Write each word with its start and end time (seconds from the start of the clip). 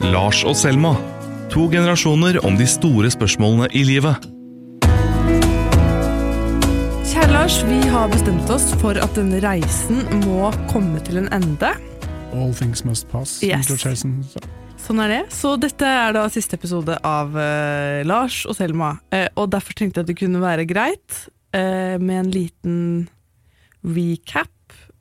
Lars 0.00 0.38
og 0.48 0.54
Selma. 0.56 0.94
To 1.52 1.66
generasjoner 1.68 2.38
om 2.48 2.54
de 2.56 2.64
store 2.64 3.10
spørsmålene 3.12 3.66
i 3.76 3.82
livet. 3.84 4.24
Kjære 7.10 7.28
Lars, 7.34 7.58
vi 7.68 7.76
har 7.92 8.08
bestemt 8.08 8.48
oss 8.48 8.70
for 8.80 8.96
at 8.96 9.12
denne 9.18 9.42
reisen 9.44 10.00
må 10.22 10.48
komme 10.72 11.02
til 11.04 11.20
en 11.20 11.28
ende. 11.36 11.74
All 12.32 12.56
things 12.56 12.80
must 12.88 13.10
pass. 13.12 13.42
Yes. 13.44 13.68
Sånn 14.80 15.04
er 15.04 15.12
det. 15.12 15.20
Så 15.36 15.52
dette 15.60 15.84
er 15.84 16.16
da 16.16 16.24
siste 16.32 16.56
episode 16.56 16.96
av 17.04 17.36
eh, 17.36 18.00
Lars 18.08 18.46
og 18.48 18.56
Selma. 18.56 18.94
Eh, 19.12 19.28
og 19.36 19.52
derfor 19.52 19.76
tenkte 19.76 20.00
jeg 20.00 20.08
at 20.08 20.14
det 20.14 20.20
kunne 20.22 20.40
være 20.40 20.64
greit 20.70 21.26
eh, 21.52 22.00
med 22.00 22.22
en 22.24 22.32
liten 22.32 22.78
recap 23.84 24.48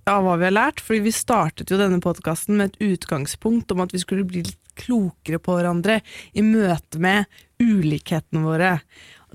av 0.10 0.26
hva 0.26 0.36
vi 0.42 0.50
har 0.50 0.60
lært. 0.60 0.84
Fordi 0.84 1.06
vi 1.08 1.16
startet 1.16 1.72
jo 1.72 1.80
denne 1.80 2.04
podkasten 2.04 2.60
med 2.60 2.74
et 2.74 2.98
utgangspunkt 2.98 3.72
om 3.72 3.86
at 3.86 3.96
vi 3.96 4.04
skulle 4.04 4.28
bli 4.28 4.44
litt 4.44 4.60
klokere 4.80 5.40
på 5.44 5.58
hverandre 5.58 6.00
i 6.34 6.44
møte 6.46 7.02
med 7.04 7.26
ulikhetene 7.62 8.44
våre. 8.46 8.74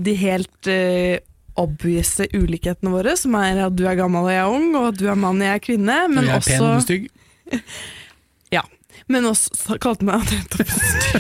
De 0.00 0.14
helt 0.18 0.70
uh, 0.70 1.18
obvious 1.60 2.16
ulikhetene 2.34 2.90
våre, 2.94 3.16
som 3.20 3.36
er 3.38 3.60
at 3.68 3.76
du 3.78 3.84
er 3.86 3.98
gammel 4.00 4.26
og 4.26 4.32
jeg 4.32 4.42
er 4.42 4.54
ung, 4.56 4.70
og 4.80 4.88
at 4.92 5.02
du 5.02 5.04
er 5.12 5.20
mann 5.20 5.38
og 5.42 5.46
jeg 5.46 5.60
er 5.60 5.66
kvinne. 5.68 5.98
Men 6.10 6.26
jeg 6.26 6.34
er 6.34 6.40
også 6.40 6.56
pen 6.56 6.64
og 6.64 6.74
du 6.74 6.88
stygg. 6.88 7.12
Men 9.10 9.26
også 9.28 9.52
så 9.58 9.76
kalte 9.82 10.06
meg 10.08 10.22
stygg. 10.30 10.70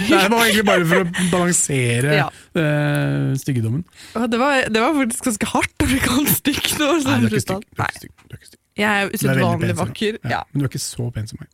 Nei, 0.08 0.20
det 0.22 0.30
var 0.32 0.44
egentlig 0.46 0.64
bare 0.68 0.86
for 0.88 1.02
å 1.02 1.26
balansere 1.32 2.14
Ja. 2.16 2.28
uh, 2.56 3.34
styggedommen. 3.40 3.82
Det 4.14 4.40
var, 4.40 4.70
det 4.72 4.80
var 4.80 4.94
faktisk 5.02 5.28
ganske 5.28 5.50
hardt 5.52 5.84
å 5.84 5.88
bli 5.90 5.98
kalt 6.00 6.30
stygg. 6.32 6.62
nå, 6.80 6.88
Nei, 7.04 7.18
du 7.20 7.28
er 7.28 7.34
ikke 7.34 7.44
stygg. 7.44 8.56
Jeg 8.80 8.88
er 8.88 9.12
usedvanlig 9.12 9.76
vakker. 9.78 10.16
Ja. 10.24 10.30
Ja. 10.38 10.40
Men 10.52 10.62
du 10.62 10.66
er 10.66 10.72
ikke 10.72 10.82
så 10.86 11.10
pen 11.14 11.28
som 11.30 11.42
meg. 11.42 11.50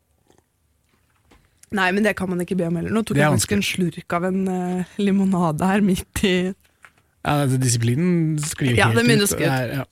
Nei, 1.73 1.91
men 1.95 2.03
det 2.03 2.17
kan 2.19 2.29
man 2.29 2.41
ikke 2.43 2.57
be 2.59 2.67
om 2.67 2.77
heller. 2.81 2.91
Nå 2.91 3.05
tok 3.07 3.17
jeg 3.21 3.31
faktisk 3.31 3.53
en 3.55 3.63
slurk 3.63 4.17
av 4.17 4.25
en 4.27 4.41
uh, 4.51 4.97
limonade 4.99 5.63
her 5.71 5.81
midt 5.87 6.25
i 6.27 6.35
Ja, 6.51 7.45
altså, 7.45 7.61
disiplinen 7.63 8.39
sklir 8.43 8.75
Ja, 8.79 8.89
helt 8.91 9.05
å 9.05 9.23
ut. 9.23 9.29
skli. 9.31 9.45
Det 9.47 9.55
er- 9.55 9.75
Ja. 9.79 9.85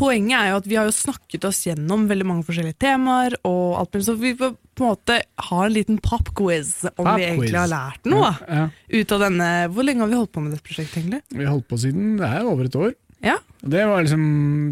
Poenget 0.00 0.36
er 0.38 0.50
jo 0.52 0.58
at 0.60 0.66
vi 0.70 0.76
har 0.78 0.86
jo 0.86 0.94
snakket 0.94 1.44
oss 1.48 1.64
gjennom 1.66 2.04
veldig 2.08 2.24
mange 2.24 2.44
forskjellige 2.46 2.78
temaer, 2.78 3.34
og 3.44 3.74
alt 3.80 3.90
mulig, 3.92 4.04
så 4.06 4.14
vi 4.16 4.30
på 4.38 4.46
en 4.54 4.56
måte 4.78 5.16
ha 5.50 5.58
en 5.66 5.74
liten 5.74 5.98
pop-quiz 6.00 6.70
om 6.94 7.04
Pop 7.04 7.18
vi 7.18 7.26
egentlig 7.26 7.58
har 7.58 7.68
lært 7.68 8.06
noe 8.08 8.30
Ja, 8.46 8.68
ut 8.88 9.12
av 9.12 9.20
denne 9.26 9.48
Hvor 9.74 9.84
lenge 9.84 10.00
har 10.06 10.08
vi 10.12 10.14
holdt 10.16 10.32
på 10.32 10.40
med 10.44 10.54
dette 10.54 10.62
prosjektet, 10.64 11.02
egentlig? 11.02 11.20
Vi 11.34 11.44
har 11.44 11.52
holdt 11.52 11.66
på 11.68 11.80
siden 11.82 12.16
det 12.22 12.30
er 12.30 12.46
over 12.46 12.64
et 12.70 12.78
år. 12.78 12.94
Ja. 13.20 13.36
Det 13.60 13.82
var 13.90 14.00
liksom, 14.06 14.22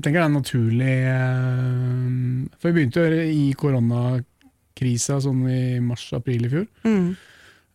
tenker 0.01 0.23
jeg 0.23 0.31
en 0.31 0.39
naturlig 0.39 0.95
eh, 1.13 2.57
For 2.63 2.71
vi 2.71 2.79
begynte 2.79 3.03
jo 3.03 3.27
i 3.29 3.43
koronakrisa 4.79 5.19
sånn 5.23 5.43
i 5.51 5.81
mars-april 5.83 6.47
i 6.47 6.53
fjor. 6.53 6.69
Mm. 6.85 7.17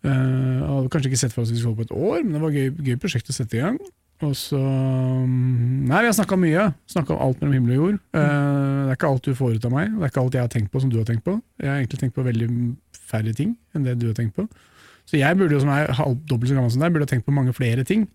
Uh, 0.04 0.64
hadde 0.68 0.90
kanskje 0.92 1.12
ikke 1.12 1.20
sett 1.22 1.34
for 1.34 1.44
oss 1.44 1.52
at 1.52 1.56
vi 1.56 1.62
skulle 1.62 1.76
holde 1.76 1.84
på 1.84 1.94
et 1.94 2.00
år, 2.00 2.24
men 2.24 2.34
det 2.36 2.42
var 2.42 2.56
gøy, 2.56 2.72
gøy 2.84 2.98
prosjekt 3.00 3.30
å 3.30 3.36
sette 3.36 3.58
i 3.58 3.62
gang. 3.64 3.78
Og 4.24 4.36
så 4.38 4.60
mm, 4.60 5.84
Nei, 5.90 6.00
vi 6.04 6.08
har 6.08 6.16
snakka 6.16 6.38
mye. 6.40 6.68
Snakka 6.88 7.16
om 7.16 7.24
alt 7.26 7.42
mellom 7.42 7.56
himmel 7.58 7.74
og 7.74 7.80
jord. 7.82 8.02
Uh, 8.16 8.20
det 8.20 8.94
er 8.94 8.98
ikke 8.98 9.10
alt 9.10 9.28
du 9.28 9.36
får 9.36 9.56
ut 9.58 9.66
av 9.68 9.74
meg, 9.74 9.96
det 9.96 10.04
er 10.04 10.14
ikke 10.14 10.24
alt 10.24 10.38
jeg 10.38 10.46
har 10.46 10.54
tenkt 10.54 10.72
på 10.74 10.84
som 10.84 10.92
du 10.92 11.00
har 11.00 11.08
tenkt 11.08 11.26
på. 11.28 11.38
Jeg 11.60 11.72
har 11.72 11.80
egentlig 11.82 12.04
tenkt 12.04 12.16
på 12.18 12.28
veldig 12.28 12.50
færre 13.14 13.36
ting 13.36 13.56
enn 13.76 13.88
det 13.88 13.98
du 14.02 14.10
har 14.10 14.18
tenkt 14.20 14.36
på. 14.38 14.48
Så 15.10 15.20
jeg 15.20 15.36
burde 15.36 15.58
jo, 15.58 15.60
som 15.60 15.72
er 15.74 15.90
dobbelt 16.30 16.48
så 16.48 16.56
gammel 16.56 16.72
som 16.72 16.84
deg, 16.84 16.94
burde 16.96 17.08
ha 17.08 17.12
tenkt 17.12 17.28
på 17.28 17.36
mange 17.36 17.56
flere 17.56 17.84
ting 17.88 18.06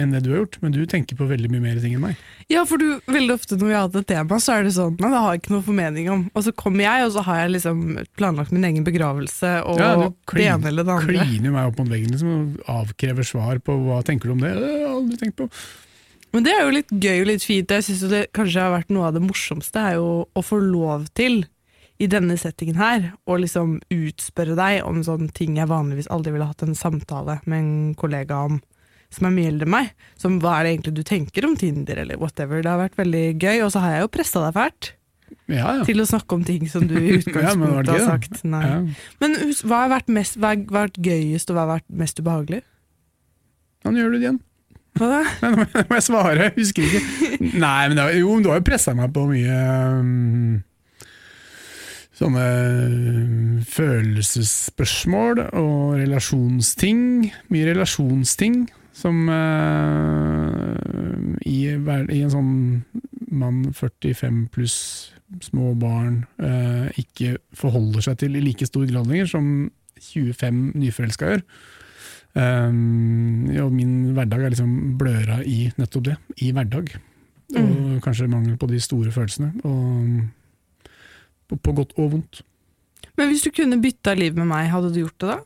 enn 0.00 0.12
det 0.12 0.20
du 0.26 0.30
har 0.32 0.42
gjort, 0.42 0.58
men 0.60 0.74
du 0.74 0.82
tenker 0.88 1.16
på 1.16 1.28
veldig 1.28 1.48
mye 1.54 1.62
mer 1.62 1.78
ting 1.80 1.94
enn 1.96 2.02
meg. 2.02 2.18
Ja, 2.52 2.66
for 2.68 2.80
du, 2.80 2.98
veldig 3.08 3.36
ofte 3.38 3.56
når 3.56 3.70
vi 3.70 3.76
har 3.76 3.86
hatt 3.86 3.96
et 4.02 4.08
tema, 4.10 4.38
så 4.42 4.58
er 4.58 4.66
det 4.66 4.74
sånn 4.76 4.98
Nei, 5.00 5.08
det 5.12 5.22
har 5.22 5.32
jeg 5.32 5.42
ikke 5.42 5.54
noe 5.54 5.66
formening 5.66 6.10
om. 6.12 6.26
Og 6.36 6.44
så 6.44 6.52
kommer 6.56 6.84
jeg, 6.84 7.06
og 7.06 7.14
så 7.14 7.24
har 7.26 7.40
jeg 7.42 7.54
liksom 7.56 7.80
planlagt 8.18 8.52
min 8.52 8.68
egen 8.68 8.84
begravelse 8.86 9.54
og 9.64 9.80
Ja, 9.80 9.94
du 9.96 10.36
det 10.36 10.46
ene 10.50 10.70
eller 10.70 10.86
det 10.86 10.94
andre. 10.98 11.24
Kliner 11.24 11.56
meg 11.56 11.72
opp 11.72 11.80
mot 11.80 11.90
veggen 11.90 12.12
liksom, 12.12 12.36
og 12.36 12.70
avkrever 12.76 13.26
svar 13.26 13.62
på 13.64 13.80
hva 13.86 14.02
tenker 14.06 14.28
du 14.28 14.36
om 14.36 14.44
det. 14.44 14.52
Det 14.58 14.68
har 14.68 14.78
jeg 14.82 14.94
aldri 14.98 15.20
tenkt 15.24 15.40
på. 15.40 15.50
Men 16.36 16.44
det 16.44 16.52
er 16.52 16.64
jo 16.66 16.72
litt 16.74 16.90
gøy 16.92 17.20
og 17.22 17.28
litt 17.30 17.44
fint. 17.46 17.72
Jeg 17.72 17.84
synes 17.86 18.08
det 18.12 18.24
kanskje 18.36 18.60
har 18.60 18.74
vært 18.74 18.90
noe 18.92 19.08
av 19.08 19.16
det 19.16 19.24
morsomste, 19.24 19.80
er 19.80 19.96
jo 19.96 20.26
å 20.28 20.44
få 20.44 20.60
lov 20.60 21.06
til 21.16 21.46
i 21.96 22.08
denne 22.12 22.36
settingen 22.36 22.76
her, 22.76 23.12
å 23.24 23.38
liksom 23.40 23.78
utspørre 23.92 24.56
deg 24.58 24.82
om 24.84 25.00
sånne 25.04 25.30
ting 25.36 25.56
jeg 25.56 25.70
vanligvis 25.70 26.10
aldri 26.12 26.34
ville 26.34 26.48
hatt 26.48 26.64
en 26.66 26.76
samtale 26.76 27.38
med 27.48 27.62
en 27.62 27.94
kollega 27.96 28.42
om, 28.50 28.58
som 29.14 29.28
er 29.28 29.34
mye 29.36 29.50
eldre 29.52 29.68
enn 29.68 29.74
meg. 29.76 29.90
Som 30.20 30.38
hva 30.42 30.58
er 30.58 30.66
det 30.66 30.74
egentlig 30.74 30.94
du 30.98 31.02
tenker 31.06 31.46
om 31.48 31.56
Tinder, 31.58 32.02
eller 32.02 32.20
whatever. 32.20 32.62
Det 32.62 32.70
har 32.72 32.82
vært 32.82 33.00
veldig 33.00 33.24
gøy, 33.34 33.58
og 33.66 33.72
så 33.74 33.82
har 33.84 33.96
jeg 33.96 34.06
jo 34.06 34.14
pressa 34.18 34.42
deg 34.46 34.56
fælt 34.56 34.92
Ja, 35.50 35.76
ja. 35.78 35.84
til 35.86 36.02
å 36.02 36.08
snakke 36.08 36.38
om 36.38 36.44
ting 36.46 36.66
som 36.70 36.86
du 36.88 36.96
i 36.98 37.14
utgangspunktet 37.20 37.92
ja, 37.92 38.00
har 38.00 38.04
sagt 38.06 38.42
nei. 38.46 38.64
Men 39.22 39.38
hva 39.62 39.84
har 39.84 39.94
vært, 39.96 40.12
mest, 40.12 40.38
hva 40.40 40.54
har 40.54 40.66
vært 40.82 41.00
gøyest, 41.02 41.50
og 41.50 41.58
hva 41.58 41.66
har 41.66 41.74
vært 41.78 41.88
mest 42.04 42.22
ubehagelig? 42.22 42.62
Nå 43.86 43.94
gjør 44.00 44.14
du 44.14 44.18
det 44.18 44.24
igjen. 44.24 44.40
Hva 44.96 45.10
da? 45.12 45.18
Nå 45.44 45.82
må 45.90 45.98
jeg 45.98 46.06
svare, 46.06 46.48
jeg 46.48 46.54
husker 46.56 46.86
ikke. 46.88 47.02
Nei, 47.60 47.82
men 47.90 47.98
det 47.98 48.06
jo, 48.18 48.38
du 48.42 48.48
har 48.50 48.62
jo 48.62 48.66
pressa 48.66 48.96
meg 48.96 49.12
på 49.14 49.26
mye 49.28 49.58
um, 50.00 50.56
Sånne 52.16 52.44
um, 52.80 53.58
følelsesspørsmål 53.68 55.42
og 55.50 55.98
relasjonsting. 56.00 57.26
Mye 57.52 57.66
relasjonsting 57.74 58.62
som 58.96 59.28
uh, 59.28 60.72
i, 61.44 61.56
I 61.76 62.20
en 62.22 62.32
sånn 62.32 62.52
mann 63.36 63.64
45 63.76 64.46
pluss, 64.54 64.76
små 65.44 65.74
barn, 65.78 66.22
uh, 66.40 66.86
ikke 66.96 67.36
forholder 67.56 68.06
seg 68.08 68.22
til 68.22 68.38
i 68.38 68.44
like 68.44 68.68
stor 68.68 68.86
grad 68.88 69.10
lenger 69.10 69.28
som 69.34 69.50
25 70.00 70.62
nyforelska 70.80 71.32
gjør. 71.32 71.44
Um, 72.36 73.48
og 73.62 73.70
min 73.72 74.12
hverdag 74.16 74.44
er 74.44 74.52
liksom 74.52 74.96
bløra 75.00 75.40
i 75.44 75.70
nettopp 75.80 76.04
det, 76.10 76.16
i 76.44 76.52
hverdag. 76.56 76.92
Og 77.56 78.02
kanskje 78.04 78.28
mangel 78.28 78.58
på 78.60 78.68
de 78.68 78.80
store 78.82 79.12
følelsene. 79.14 79.52
Og 79.64 80.90
på, 81.46 81.56
på 81.56 81.76
godt 81.78 81.94
og 81.96 82.12
vondt. 82.16 82.42
Men 83.16 83.30
hvis 83.30 83.44
du 83.46 83.52
kunne 83.54 83.80
bytta 83.80 84.16
liv 84.18 84.36
med 84.36 84.50
meg, 84.50 84.68
hadde 84.72 84.90
du 84.92 85.00
gjort 85.04 85.20
det 85.22 85.30
da? 85.30 85.38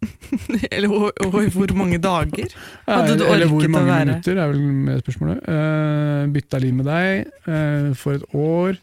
Eller 0.72 0.88
og, 0.92 1.10
og 1.26 1.34
i 1.44 1.48
hvor 1.52 1.72
mange 1.76 1.98
dager? 2.00 2.52
Hadde 2.88 3.18
du 3.20 3.24
Eller 3.26 3.50
hvor 3.50 3.66
mange 3.68 3.86
være- 3.90 4.06
minutter, 4.06 4.38
er 4.40 4.52
vel 4.52 4.60
med 4.88 5.02
spørsmålet. 5.04 5.42
Uh, 5.48 6.30
bytta 6.32 6.60
liv 6.62 6.74
med 6.78 6.88
deg 6.88 7.26
uh, 7.48 7.90
for 8.00 8.16
et 8.16 8.24
år. 8.34 8.78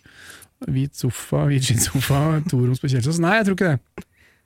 Hvit 0.68 0.98
sofa, 0.98 1.44
hvit 1.50 1.66
skinnsofa, 1.68 2.22
toroms 2.52 2.82
på 2.82 2.90
Kjelsås. 2.92 3.20
Nei, 3.22 3.36
jeg 3.40 3.48
tror 3.50 3.58
ikke 3.58 3.72
det. 3.74 4.06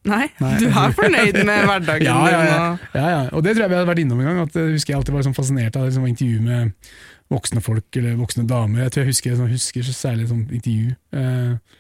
Nei, 0.10 0.24
Nei. 0.42 0.56
du 0.58 0.66
er 0.66 0.94
fornøyd 0.98 1.36
med 1.46 1.60
hverdagen 1.70 2.08
Ja, 2.10 2.22
ja, 2.34 2.40
ja. 2.48 2.62
Ja, 2.96 3.04
ja. 3.12 3.20
Og 3.38 3.44
det 3.46 3.54
tror 3.54 3.68
jeg 3.68 3.70
vi 3.70 3.78
hadde 3.78 3.90
vært 3.92 4.02
innom 4.02 4.24
en 4.24 4.32
gang. 4.32 4.40
At 4.48 4.56
jeg 4.58 4.72
husker 4.74 4.96
jeg 4.96 4.98
alltid 5.02 5.14
var 5.14 5.28
sånn 5.28 5.38
fascinert 5.38 5.78
av 5.78 5.86
liksom, 5.86 6.08
intervju 6.10 6.40
med 6.48 6.72
voksne 7.32 7.62
folk 7.64 8.00
eller 8.00 8.16
voksne 8.20 8.48
damer. 8.50 8.88
Jeg 8.88 8.96
tror 8.96 9.04
jeg 9.06 9.12
husker, 9.14 9.36
sånn, 9.38 9.52
husker 9.54 9.86
så 9.88 9.94
særlig 9.96 10.26
sånn 10.32 10.42
intervju 10.50 10.96
eh, 11.16 11.78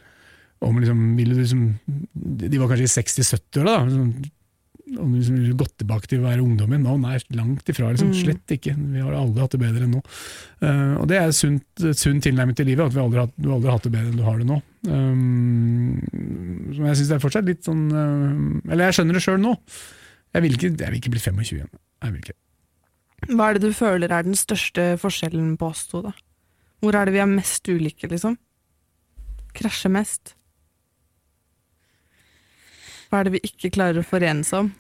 om 0.61 0.77
liksom, 0.79 1.01
ville 1.17 1.33
du 1.35 1.41
liksom 1.41 1.63
De 2.13 2.61
var 2.61 2.69
kanskje 2.71 2.85
i 2.85 2.93
60-70-åra, 2.93 3.73
da. 3.73 3.95
Sånn, 3.95 4.13
om 4.99 5.11
du 5.13 5.19
liksom 5.19 5.57
gått 5.59 5.77
tilbake 5.81 6.09
til 6.09 6.21
å 6.21 6.27
være 6.27 6.43
ungdom 6.43 6.73
igjen. 6.73 6.83
Nå, 6.87 6.95
nei, 7.03 7.17
langt 7.37 7.69
ifra. 7.71 7.91
Liksom, 7.91 8.11
Mm. 8.11 8.17
Slett 8.17 8.53
ikke. 8.57 8.73
Vi 8.75 8.99
har 8.99 9.13
aldri 9.15 9.41
hatt 9.41 9.55
det 9.55 9.61
bedre 9.61 9.85
enn 9.85 9.95
nå. 9.95 10.01
Uh, 10.61 10.95
og 11.01 11.07
det 11.07 11.17
er 11.19 11.31
sunt, 11.31 11.63
sunn 11.95 12.21
tilnærming 12.21 12.55
til 12.57 12.67
livet, 12.67 12.85
at 12.85 12.95
vi 12.95 13.01
aldri 13.03 13.21
har, 13.21 13.29
du 13.37 13.51
aldri 13.51 13.69
har 13.69 13.77
hatt 13.77 13.87
det 13.87 13.93
bedre 13.93 14.11
enn 14.11 14.19
du 14.19 14.25
har 14.25 14.37
det 14.41 14.47
nå. 14.49 14.59
Um, 14.87 16.01
jeg 16.73 16.97
syns 16.99 17.11
er 17.11 17.21
fortsatt 17.21 17.45
litt 17.45 17.67
sånn 17.67 17.83
uh, 17.93 18.71
Eller 18.71 18.89
jeg 18.89 18.97
skjønner 18.97 19.13
det 19.13 19.21
sjøl 19.21 19.37
nå. 19.41 19.53
Jeg 20.33 20.45
vil, 20.45 20.55
ikke, 20.57 20.71
jeg 20.73 20.89
vil 20.89 20.99
ikke 20.99 21.13
bli 21.13 21.21
25 21.21 21.55
igjen. 21.59 21.71
Jeg 22.01 22.11
vil 22.11 22.23
ikke. 22.25 22.37
Hva 23.29 23.47
er 23.47 23.57
det 23.57 23.69
du 23.69 23.77
føler 23.77 24.11
er 24.11 24.25
den 24.25 24.37
største 24.37 24.95
forskjellen 25.01 25.55
på 25.61 25.69
oss 25.69 25.85
to, 25.91 26.01
da? 26.01 26.15
Hvor 26.81 26.97
er 26.97 27.05
det 27.05 27.13
vi 27.13 27.21
er 27.21 27.29
mest 27.29 27.67
ulike, 27.69 28.09
liksom? 28.09 28.39
Krasjer 29.53 29.93
mest? 29.93 30.33
Hva 33.11 33.19
er 33.19 33.27
det 33.27 33.35
vi 33.35 33.43
ikke 33.43 33.73
klarer 33.75 34.01
å 34.01 34.07
forenes 34.07 34.53
om? 34.55 34.71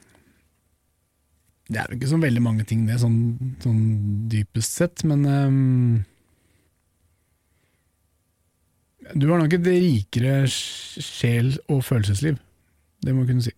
Det 1.71 1.79
er 1.79 1.87
jo 1.87 1.95
ikke 1.99 2.09
så 2.11 2.17
veldig 2.19 2.41
mange 2.43 2.65
ting, 2.67 2.81
det, 2.85 2.97
sånn, 2.99 3.19
sånn 3.63 3.81
dypest 4.27 4.73
sett, 4.81 5.03
men 5.07 5.21
um, 5.25 6.05
Du 9.15 9.25
har 9.31 9.39
nok 9.41 9.53
et 9.57 9.65
rikere 9.65 10.43
sjel- 10.51 11.57
og 11.71 11.81
følelsesliv. 11.83 12.37
Det 13.01 13.13
må 13.15 13.23
jeg 13.23 13.31
kunne 13.31 13.43
si. 13.47 13.53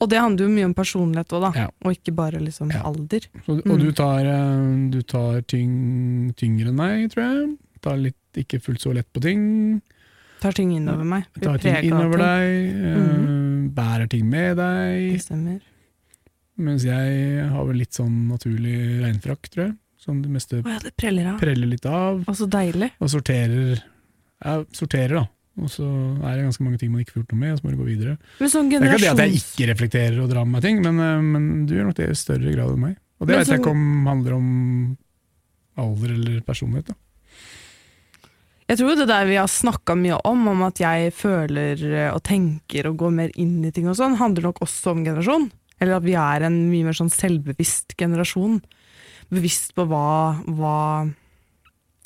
Og 0.00 0.08
det 0.08 0.20
handler 0.22 0.46
jo 0.46 0.52
mye 0.54 0.64
om 0.70 0.74
personlighet 0.74 1.32
òg, 1.36 1.42
da. 1.44 1.50
Ja. 1.60 1.66
Og 1.84 1.92
ikke 1.96 2.14
bare 2.16 2.38
liksom 2.40 2.70
Ja. 2.72 2.82
alder. 2.88 3.20
Så, 3.44 3.58
og 3.58 3.66
Mm. 3.66 3.78
du 3.80 3.92
tar, 3.92 4.24
eh, 4.24 4.90
du 4.90 5.02
tar 5.02 5.42
tyng, 5.42 6.32
tyngre 6.36 6.68
enn 6.68 6.76
meg, 6.76 7.10
tror 7.10 7.24
jeg. 7.24 7.58
Tar 7.82 7.96
litt, 7.96 8.16
ikke 8.34 8.60
fullt 8.62 8.80
så 8.80 8.94
lett 8.94 9.12
på 9.12 9.20
ting. 9.20 9.82
Tar 10.40 10.52
ting 10.52 10.70
innover 10.72 11.04
meg. 11.04 11.24
Blir 11.34 11.44
Tar 11.44 11.58
ting 11.58 11.74
innover 11.84 12.16
ting. 12.16 12.26
deg. 12.26 12.84
eh, 12.84 13.68
Bærer 13.74 14.08
ting 14.08 14.28
med 14.30 14.56
deg. 14.56 15.12
Det 15.12 15.20
stemmer. 15.22 15.60
Mens 16.60 16.84
jeg 16.84 17.46
har 17.50 17.66
vel 17.68 17.80
litt 17.80 17.96
sånn 17.96 18.28
naturlig 18.28 18.76
regnfrakk, 19.02 19.48
tror 19.52 19.64
jeg. 19.68 19.74
Som 20.00 20.22
det 20.24 20.30
meste 20.32 20.62
oh, 20.62 20.68
ja, 20.70 20.78
det 20.80 20.94
preller 20.96 21.26
av. 21.34 21.40
preller 21.40 21.68
litt 21.68 21.84
av. 21.88 22.22
Og 22.24 22.36
så 22.36 22.46
deilig. 22.48 22.88
Og 23.04 23.10
sorterer 23.12 23.82
ja, 24.40 24.54
sorterer, 24.72 25.18
da. 25.20 25.26
Og 25.60 25.68
så 25.68 25.84
er 26.24 26.38
det 26.38 26.46
ganske 26.46 26.64
mange 26.64 26.78
ting 26.80 26.92
man 26.92 27.02
ikke 27.02 27.12
får 27.18 27.22
gjort 27.24 27.32
noe 27.34 27.40
med, 27.42 27.52
og 27.52 27.58
så 27.58 27.66
må 27.66 27.72
du 27.74 27.80
gå 27.82 27.88
videre. 27.90 28.14
Sånn 28.48 28.70
Det 28.70 28.78
er 28.78 28.94
ikke 28.94 29.02
det 29.02 29.10
at 29.10 29.20
jeg 29.26 29.40
ikke 29.42 29.66
reflekterer 29.74 30.22
og 30.22 30.30
drar 30.30 30.46
med 30.48 30.54
meg 30.56 30.64
ting, 30.64 30.80
men, 30.86 31.00
eh, 31.04 31.20
men 31.20 31.66
du 31.68 31.74
gjør 31.76 31.90
nok 31.90 31.98
det 31.98 32.08
i 32.08 32.16
større 32.16 32.54
grad 32.54 32.72
enn 32.72 32.80
meg. 32.86 32.96
Og 33.20 33.26
det 33.28 33.34
Men 33.34 33.42
vet 33.42 33.50
jeg 33.50 33.58
sånn- 33.58 33.60
ikke 33.60 33.74
om 33.74 34.06
handler 34.08 34.36
om 34.38 34.48
alder 35.76 36.14
eller 36.14 36.40
personlighet. 36.48 36.86
Da. 36.86 36.94
Jeg 38.70 38.78
tror 38.78 38.96
det 38.96 39.08
der 39.10 39.26
vi 39.26 39.34
har 39.36 39.50
snakka 39.50 39.96
mye 39.98 40.20
om, 40.24 40.48
om 40.48 40.62
at 40.62 40.78
jeg 40.78 41.12
føler 41.12 41.80
eh, 41.90 42.10
og 42.14 42.22
tenker 42.22 42.86
og 42.86 42.96
går 43.02 43.12
mer 43.12 43.30
inn 43.34 43.64
i 43.66 43.72
ting 43.74 43.88
og 43.90 43.96
sånn, 43.98 44.16
handler 44.16 44.48
nok 44.48 44.60
også 44.64 44.92
om 44.94 45.04
generasjon. 45.04 45.50
Eller 45.80 45.96
at 45.96 46.04
vi 46.04 46.14
er 46.18 46.44
en 46.46 46.58
mye 46.68 46.86
mer 46.86 46.96
sånn 46.96 47.12
selvbevisst 47.12 47.96
generasjon. 47.98 48.60
Bevisst 49.32 49.74
på 49.76 49.86
hva, 49.88 50.36
hva 50.44 50.76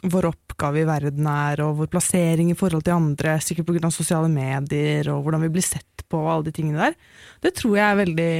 vår 0.04 0.28
oppgave 0.28 0.82
i 0.82 0.88
verden 0.88 1.26
er, 1.30 1.62
og 1.64 1.78
vår 1.80 1.90
plassering 1.92 2.50
i 2.52 2.58
forhold 2.58 2.84
til 2.86 2.96
andre, 2.96 3.38
sikkert 3.42 3.70
pga. 3.70 3.90
sosiale 3.90 4.28
medier, 4.28 5.08
og 5.12 5.24
hvordan 5.24 5.44
vi 5.46 5.52
blir 5.56 5.64
sett 5.64 6.04
på, 6.08 6.20
og 6.20 6.30
alle 6.30 6.48
de 6.48 6.54
tingene 6.56 6.82
der. 6.82 6.96
Det 7.42 7.54
tror 7.60 7.78
jeg 7.78 7.86
er 7.88 8.02
veldig 8.04 8.34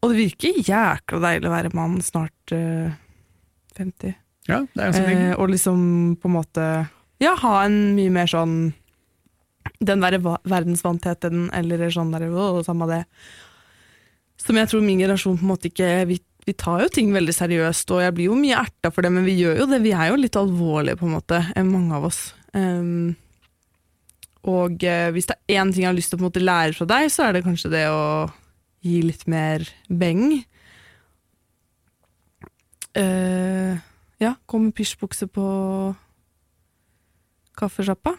Og 0.00 0.12
det 0.12 0.16
virker 0.16 0.60
jækla 0.64 1.18
deilig 1.20 1.48
å 1.48 1.52
være 1.52 1.70
mann 1.76 1.98
snart 2.00 2.52
øh, 2.56 2.92
50. 3.76 4.14
Ja, 4.48 4.62
det 4.72 4.80
er 4.80 4.86
ganske 4.86 5.02
digg. 5.04 5.18
Eh, 5.26 5.34
og 5.36 5.50
liksom 5.52 5.82
på 6.20 6.30
en 6.30 6.36
måte 6.38 6.66
Ja, 7.20 7.34
ha 7.36 7.54
en 7.66 7.94
mye 7.98 8.12
mer 8.14 8.30
sånn 8.30 8.72
Den 9.84 10.00
derre 10.00 10.38
verdensvantheten, 10.48 11.50
eller 11.52 11.84
sånn 11.92 12.14
derre 12.14 12.30
«Åh, 12.32 12.62
samme 12.64 12.88
det. 12.88 13.04
Som 14.40 14.58
jeg 14.58 14.70
tror 14.70 14.84
min 14.84 15.00
generasjon 15.00 15.38
på 15.38 15.44
en 15.44 15.52
måte 15.52 15.68
ikke 15.68 15.88
vi, 16.08 16.16
vi 16.46 16.54
tar 16.56 16.84
jo 16.84 16.92
ting 16.92 17.10
veldig 17.14 17.34
seriøst, 17.36 17.92
og 17.94 18.04
jeg 18.04 18.16
blir 18.16 18.30
jo 18.30 18.38
mye 18.38 18.60
erta 18.62 18.92
for 18.92 19.04
det, 19.04 19.12
men 19.14 19.26
vi 19.28 19.36
gjør 19.40 19.62
jo 19.62 19.70
det. 19.70 19.82
Vi 19.84 19.92
er 19.94 20.12
jo 20.12 20.20
litt 20.20 20.38
alvorlige, 20.40 20.98
på 21.00 21.08
en 21.08 21.16
måte, 21.18 21.42
enn 21.58 21.72
mange 21.72 21.98
av 21.98 22.06
oss. 22.08 22.22
Um, 22.56 23.12
og 24.50 24.84
eh, 24.88 25.10
hvis 25.12 25.28
det 25.28 25.36
er 25.36 25.60
én 25.60 25.72
ting 25.72 25.84
jeg 25.84 25.90
har 25.90 25.98
lyst 25.98 26.14
til 26.14 26.20
å 26.20 26.24
måte 26.24 26.42
lære 26.42 26.72
fra 26.78 26.88
deg, 26.88 27.10
så 27.12 27.26
er 27.26 27.36
det 27.36 27.44
kanskje 27.44 27.72
det 27.74 27.84
å 27.92 28.30
gi 28.80 29.02
litt 29.04 29.26
mer 29.28 29.66
beng. 29.92 30.40
Uh, 32.96 33.76
ja, 34.20 34.34
gå 34.48 34.58
med 34.58 34.72
pysjbukse 34.76 35.28
på 35.30 35.44
kaffesjappa. 37.60 38.16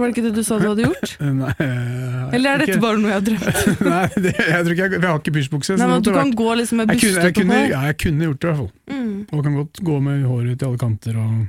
Var 0.00 0.08
det 0.08 0.14
ikke 0.16 0.22
det 0.24 0.32
du 0.38 0.42
sa 0.46 0.56
du 0.58 0.64
hadde 0.70 0.84
gjort? 0.86 1.10
Nei, 1.40 1.50
eh, 1.60 2.34
Eller 2.38 2.54
er 2.54 2.62
dette 2.62 2.72
ikke- 2.74 2.82
bare 2.86 3.00
noe 3.02 3.10
jeg 3.10 3.18
har 3.18 3.24
drømt? 3.28 3.70
Nei, 3.90 4.02
det, 4.16 4.32
jeg 4.40 4.64
tror 4.64 4.72
ikke 4.74 4.86
jeg, 4.86 4.92
jeg 4.96 5.04
har 5.10 5.18
ikke 5.20 5.34
pysjbukse. 5.36 5.76
Nei, 5.76 5.88
men 5.90 6.02
Du 6.06 6.10
kan 6.14 6.30
vært- 6.30 6.38
gå 6.40 6.54
liksom 6.62 6.80
med 6.80 6.92
buste 6.94 7.24
på 7.26 7.32
kunne, 7.42 7.58
ja, 7.68 7.80
jeg 7.90 7.98
kunne 8.00 8.28
gjort 8.30 8.40
det, 8.40 8.48
i 8.48 8.50
hvert 8.50 8.60
fall. 8.62 8.70
Mm. 8.96 9.14
Og 9.30 9.44
kan 9.46 9.56
godt 9.60 9.82
gå 9.90 9.96
med 10.08 10.24
håret 10.30 10.58
til 10.62 10.70
alle 10.70 10.80
kanter. 10.80 11.18
Og, 11.20 11.40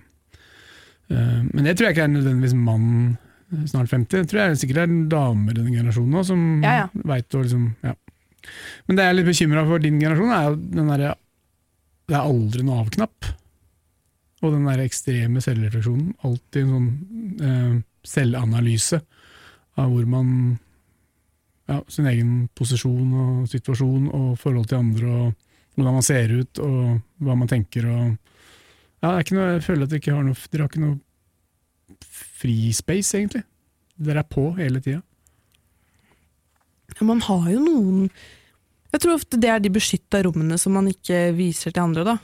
uh, 1.16 1.42
men 1.48 1.64
det 1.70 1.76
tror 1.78 1.88
jeg 1.90 1.96
ikke 1.96 2.06
er 2.10 2.14
nødvendigvis 2.18 2.56
mann 2.60 2.88
eh, 3.54 3.66
snart 3.72 3.92
50. 3.96 4.20
Jeg 4.22 4.30
tror 4.32 4.42
jeg 4.44 4.62
sikkert 4.66 4.84
er 4.84 4.96
damer 5.16 5.56
i 5.56 5.60
den 5.62 5.72
generasjonen 5.76 6.18
nå 6.20 6.24
som 6.28 6.44
Ja, 6.66 6.76
ja. 6.84 6.88
vet 7.14 7.38
å 7.40 7.44
liksom 7.46 7.70
ja. 7.88 7.96
Men 8.88 8.98
det 8.98 9.04
jeg 9.06 9.14
er 9.14 9.18
litt 9.20 9.28
bekymra 9.30 9.64
for 9.70 9.84
din 9.84 10.00
generasjon, 10.02 10.32
er 10.34 10.48
jo 10.50 10.56
den 10.80 10.88
derre 10.90 11.12
Det 12.10 12.16
er 12.18 12.26
aldri 12.26 12.64
noe 12.68 12.82
av-knapp. 12.84 13.28
Og 14.42 14.56
den 14.56 14.64
der 14.66 14.82
ekstreme 14.82 15.40
selvrefleksjonen. 15.46 16.16
Alltid 16.26 16.64
en 16.66 16.72
sånn 16.74 16.88
eh, 17.46 17.76
selvanalyse 18.08 19.02
av 19.80 19.92
hvor 19.92 20.10
man 20.10 20.36
ja, 21.70 21.78
Sin 21.88 22.08
egen 22.10 22.50
posisjon 22.58 23.14
og 23.16 23.48
situasjon 23.48 24.10
og 24.12 24.34
forhold 24.40 24.68
til 24.68 24.82
andre 24.82 25.12
og 25.12 25.48
hvordan 25.76 25.96
man 25.96 26.06
ser 26.06 26.34
ut 26.36 26.60
og 26.60 26.82
hva 27.24 27.38
man 27.38 27.50
tenker 27.50 27.88
og 27.88 28.04
ja, 29.02 29.14
noe, 29.14 29.46
Jeg 29.56 29.64
føler 29.66 29.86
at 29.86 29.94
dere 29.94 30.02
ikke 30.02 30.18
har 30.18 30.26
noe 30.26 30.50
Dere 30.52 30.66
har 30.66 30.72
ikke 30.72 30.84
noe 30.84 31.00
frispace, 32.42 33.18
egentlig. 33.18 33.44
Dere 34.02 34.24
er 34.24 34.30
på 34.30 34.44
hele 34.58 34.82
tida. 34.82 35.02
Ja, 36.92 37.06
man 37.08 37.22
har 37.26 37.48
jo 37.52 37.62
noen 37.62 38.10
Jeg 38.92 39.04
tror 39.04 39.16
ofte 39.16 39.40
det 39.40 39.50
er 39.50 39.62
de 39.64 39.72
beskytta 39.74 40.22
rommene 40.26 40.58
som 40.60 40.76
man 40.76 40.90
ikke 40.92 41.30
viser 41.38 41.72
til 41.72 41.86
andre, 41.86 42.04
da. 42.04 42.18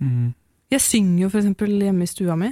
Mm. 0.00 0.30
Jeg 0.72 0.80
synger 0.80 1.26
jo 1.26 1.28
for 1.28 1.42
eksempel 1.42 1.74
hjemme 1.82 2.06
i 2.06 2.10
stua 2.10 2.38
mi. 2.40 2.48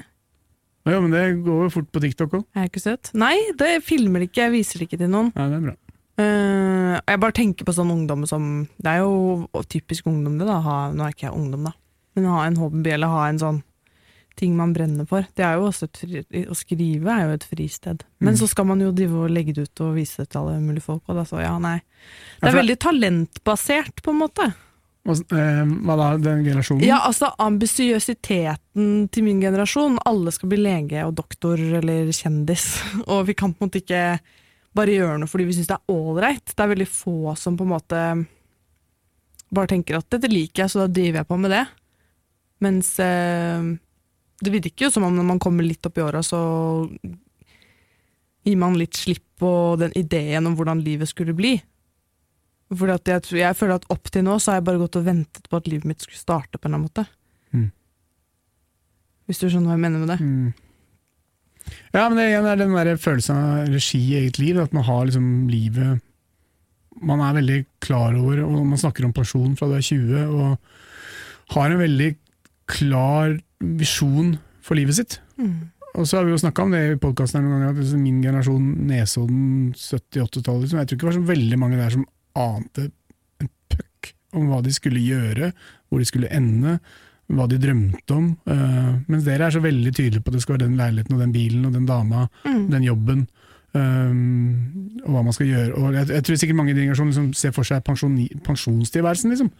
Ja, 0.88 1.00
men 1.04 1.10
det 1.12 1.24
går 1.44 1.66
jo 1.66 1.70
fort 1.74 1.90
på 1.92 2.00
TikTok 2.00 2.32
òg. 2.38 2.44
Er 2.56 2.64
jeg 2.66 2.70
ikke 2.72 2.82
søt? 2.84 3.10
Nei, 3.14 3.36
det 3.60 3.82
filmer 3.84 4.24
ikke, 4.26 4.46
jeg 4.48 4.52
viser 4.56 4.78
det 4.80 4.88
ikke 4.88 4.98
til 5.04 5.10
noen. 5.12 5.32
Ja, 5.36 5.48
det 5.52 5.58
er 5.60 5.66
bra. 5.68 5.76
Uh, 6.18 6.96
jeg 7.06 7.20
bare 7.22 7.32
tenker 7.36 7.64
på 7.68 7.70
sånn 7.76 7.92
ungdom 7.94 8.24
som 8.26 8.66
Det 8.82 8.90
er 8.90 9.04
jo 9.04 9.46
typisk 9.70 10.08
ungdom, 10.10 10.38
det. 10.40 10.48
da 10.48 10.56
ha, 10.64 10.78
Nå 10.90 11.04
er 11.06 11.12
ikke 11.14 11.28
jeg 11.28 11.36
ungdom, 11.38 11.68
da. 11.68 11.72
Men 12.16 12.24
ha 12.32 12.40
en 12.48 12.56
hobby 12.58 12.90
eller 12.90 13.06
ha 13.12 13.28
en 13.28 13.38
sånn 13.38 13.60
ting 14.38 14.56
man 14.56 14.72
brenner 14.74 15.06
for. 15.06 15.22
Det 15.34 15.44
er 15.44 15.54
jo 15.58 15.68
også 15.68 15.88
fri, 15.94 16.24
Å 16.46 16.54
skrive 16.58 17.06
er 17.10 17.24
jo 17.28 17.34
et 17.34 17.44
fristed. 17.44 18.02
Men 18.20 18.34
Mm. 18.34 18.38
så 18.38 18.48
skal 18.48 18.64
man 18.66 18.80
jo 18.80 18.90
drive 18.92 19.14
og 19.24 19.30
legge 19.30 19.52
det 19.54 19.64
ut 19.70 19.80
og 19.80 19.94
vise 19.96 20.16
det 20.22 20.30
til 20.30 20.40
alle 20.40 20.60
mulige 20.60 20.82
folk. 20.82 21.02
Og 21.08 21.14
da 21.16 21.22
så, 21.24 21.40
ja, 21.42 21.56
nei. 21.58 21.78
Det 22.40 22.42
Ja, 22.42 22.48
er 22.48 22.52
for- 22.52 22.60
veldig 22.62 22.78
talentbasert, 22.78 24.02
på 24.02 24.10
en 24.10 24.18
måte. 24.20 24.54
Eh, 25.08 25.62
hva 25.86 25.96
da, 25.96 26.08
den 26.20 26.42
generasjonen? 26.44 26.84
Ja, 26.84 27.00
altså 27.06 27.30
ambisiøsiteten 27.40 29.08
til 29.12 29.24
min 29.24 29.40
generasjon. 29.40 29.96
Alle 30.08 30.32
skal 30.34 30.52
bli 30.52 30.60
lege 30.60 31.06
og 31.06 31.16
doktor 31.16 31.60
eller 31.80 32.10
kjendis. 32.12 32.74
Og 33.12 33.28
vi 33.30 33.36
kan 33.38 33.54
på 33.54 33.64
en 33.64 33.70
måte 33.70 33.82
ikke 33.82 34.18
bare 34.76 34.94
gjøre 34.94 35.16
noe 35.18 35.30
fordi 35.30 35.46
vi 35.48 35.56
syns 35.56 35.70
det 35.70 35.78
er 35.78 35.94
ålreit. 35.94 36.52
Det 36.52 36.64
er 36.64 36.74
veldig 36.74 36.90
få 36.92 37.34
som 37.40 37.56
på 37.58 37.66
en 37.66 37.72
måte 37.72 38.02
bare 39.48 39.70
tenker 39.70 39.96
at 39.96 40.10
dette 40.12 40.28
liker 40.28 40.64
jeg, 40.64 40.72
så 40.72 40.84
da 40.84 40.90
driver 40.92 41.22
jeg 41.22 41.30
på 41.30 41.38
med 41.40 41.54
det. 41.56 41.64
Mens 42.64 42.90
eh, 43.00 43.70
det 44.44 44.52
virker 44.52 44.86
jo 44.86 44.92
som 44.92 45.06
om 45.08 45.16
når 45.16 45.26
man 45.30 45.40
kommer 45.42 45.64
litt 45.64 45.86
opp 45.88 45.98
i 45.98 46.04
åra, 46.04 46.20
så 46.26 46.40
gir 48.44 48.60
man 48.60 48.76
litt 48.78 48.96
slipp 48.96 49.24
på 49.38 49.50
den 49.80 49.94
ideen 49.96 50.46
om 50.48 50.56
hvordan 50.58 50.82
livet 50.84 51.10
skulle 51.10 51.36
bli. 51.36 51.56
Fordi 52.68 52.92
at 52.98 53.08
jeg, 53.08 53.22
tror- 53.24 53.40
jeg 53.40 53.56
føler 53.56 53.78
at 53.78 53.86
opp 53.94 54.10
til 54.12 54.24
nå 54.26 54.34
så 54.38 54.52
har 54.52 54.58
jeg 54.60 54.66
bare 54.68 54.80
gått 54.82 54.96
og 55.00 55.04
ventet 55.06 55.46
på 55.48 55.56
at 55.56 55.68
livet 55.72 55.88
mitt 55.88 56.02
skulle 56.04 56.20
starte 56.20 56.58
på 56.58 56.68
en 56.68 56.74
eller 56.74 56.78
annen 56.82 56.88
måte. 56.90 57.04
Mm. 57.56 57.70
Hvis 59.28 59.40
du 59.40 59.46
skjønner 59.48 59.70
hva 59.70 59.76
jeg 59.78 59.84
mener 59.86 60.02
med 60.02 60.12
det. 60.12 60.18
Mm. 60.20 60.52
Ja, 61.92 62.04
men 62.08 62.16
det 62.16 62.26
igjen 62.30 62.48
er 62.48 62.60
den 62.60 62.76
der 62.76 63.00
følelsen 63.00 63.36
av 63.40 63.72
regi 63.72 64.00
i 64.10 64.18
eget 64.22 64.38
liv. 64.40 64.60
At 64.60 64.72
man 64.76 64.86
har 64.88 65.08
liksom 65.08 65.48
livet 65.52 66.04
Man 66.98 67.20
er 67.22 67.36
veldig 67.36 67.58
klar 67.84 68.16
over, 68.18 68.40
og 68.42 68.64
man 68.66 68.78
snakker 68.80 69.04
om 69.06 69.12
pensjon 69.14 69.52
fra 69.54 69.68
du 69.70 69.76
er 69.76 69.84
20, 69.86 70.32
og 70.34 71.52
har 71.54 71.70
en 71.70 71.78
veldig 71.78 72.08
klar 72.66 73.36
visjon 73.62 74.32
for 74.66 74.74
livet 74.74 74.96
sitt. 74.98 75.20
Mm. 75.38 75.70
Og 75.94 76.08
så 76.10 76.18
har 76.18 76.26
vi 76.26 76.32
jo 76.34 76.40
snakka 76.42 76.64
om 76.64 76.74
det 76.74 76.80
i 76.88 76.98
podkasten 76.98 77.46
at 77.68 77.78
min 78.02 78.18
generasjon 78.24 78.66
Nesodden 78.90 79.70
70-80-tallet 79.78 80.66
liksom, 80.66 80.80
Jeg 80.82 80.88
tror 80.90 80.96
ikke 80.98 81.06
det 81.06 81.10
var 81.12 81.16
så 81.20 81.30
veldig 81.30 81.58
mange 81.62 81.78
der 81.78 81.94
som 81.94 82.04
ante 82.38 82.88
en 83.42 83.50
puck 83.70 84.12
om 84.38 84.48
hva 84.50 84.62
de 84.64 84.72
skulle 84.76 85.00
gjøre, 85.02 85.52
hvor 85.88 85.98
de 86.02 86.08
skulle 86.08 86.30
ende, 86.34 86.78
hva 87.28 87.44
de 87.48 87.58
drømte 87.60 88.14
om. 88.16 88.30
Uh, 88.48 88.94
mens 89.08 89.24
dere 89.26 89.48
er 89.48 89.54
så 89.56 89.60
veldig 89.64 89.92
tydelige 89.96 90.22
på 90.24 90.30
at 90.32 90.38
det 90.38 90.42
skal 90.46 90.56
være 90.56 90.66
den 90.68 90.78
leiligheten 90.80 91.16
og 91.18 91.20
den 91.26 91.32
bilen 91.34 91.66
og 91.68 91.74
den 91.76 91.86
dama, 91.88 92.28
Mm. 92.44 92.70
den 92.72 92.82
jobben. 92.88 93.26
um, 93.76 94.98
og 95.04 95.10
hva 95.12 95.22
man 95.26 95.34
skal 95.36 95.46
gjøre. 95.50 95.74
Og 95.76 95.92
jeg, 95.94 96.08
jeg 96.08 96.24
tror 96.24 96.38
sikkert 96.40 96.56
mange 96.58 96.72
i 96.72 96.76
din 96.78 96.86
generasjon 96.88 97.10
liksom 97.12 97.26
ser 97.36 97.52
for 97.54 97.68
seg 97.68 97.82
pensjoni- 97.86 98.30
pensjonstilværelsen. 98.46 99.30
Liksom. 99.34 99.50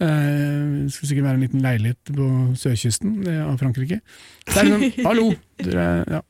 Uh, 0.00 0.86
det 0.86 0.92
skulle 0.94 1.10
sikkert 1.10 1.26
være 1.26 1.34
en 1.40 1.44
liten 1.44 1.64
leilighet 1.64 2.12
på 2.16 2.28
sørkysten 2.56 3.16
eh, 3.28 3.42
av 3.44 3.58
Frankrike. 3.60 3.98
Det 4.46 4.56
er 4.62 4.70
liksom, 4.70 5.04
hallo! 5.08 5.26
Dere, 5.60 5.88
er, 5.88 6.14
ja. 6.14 6.22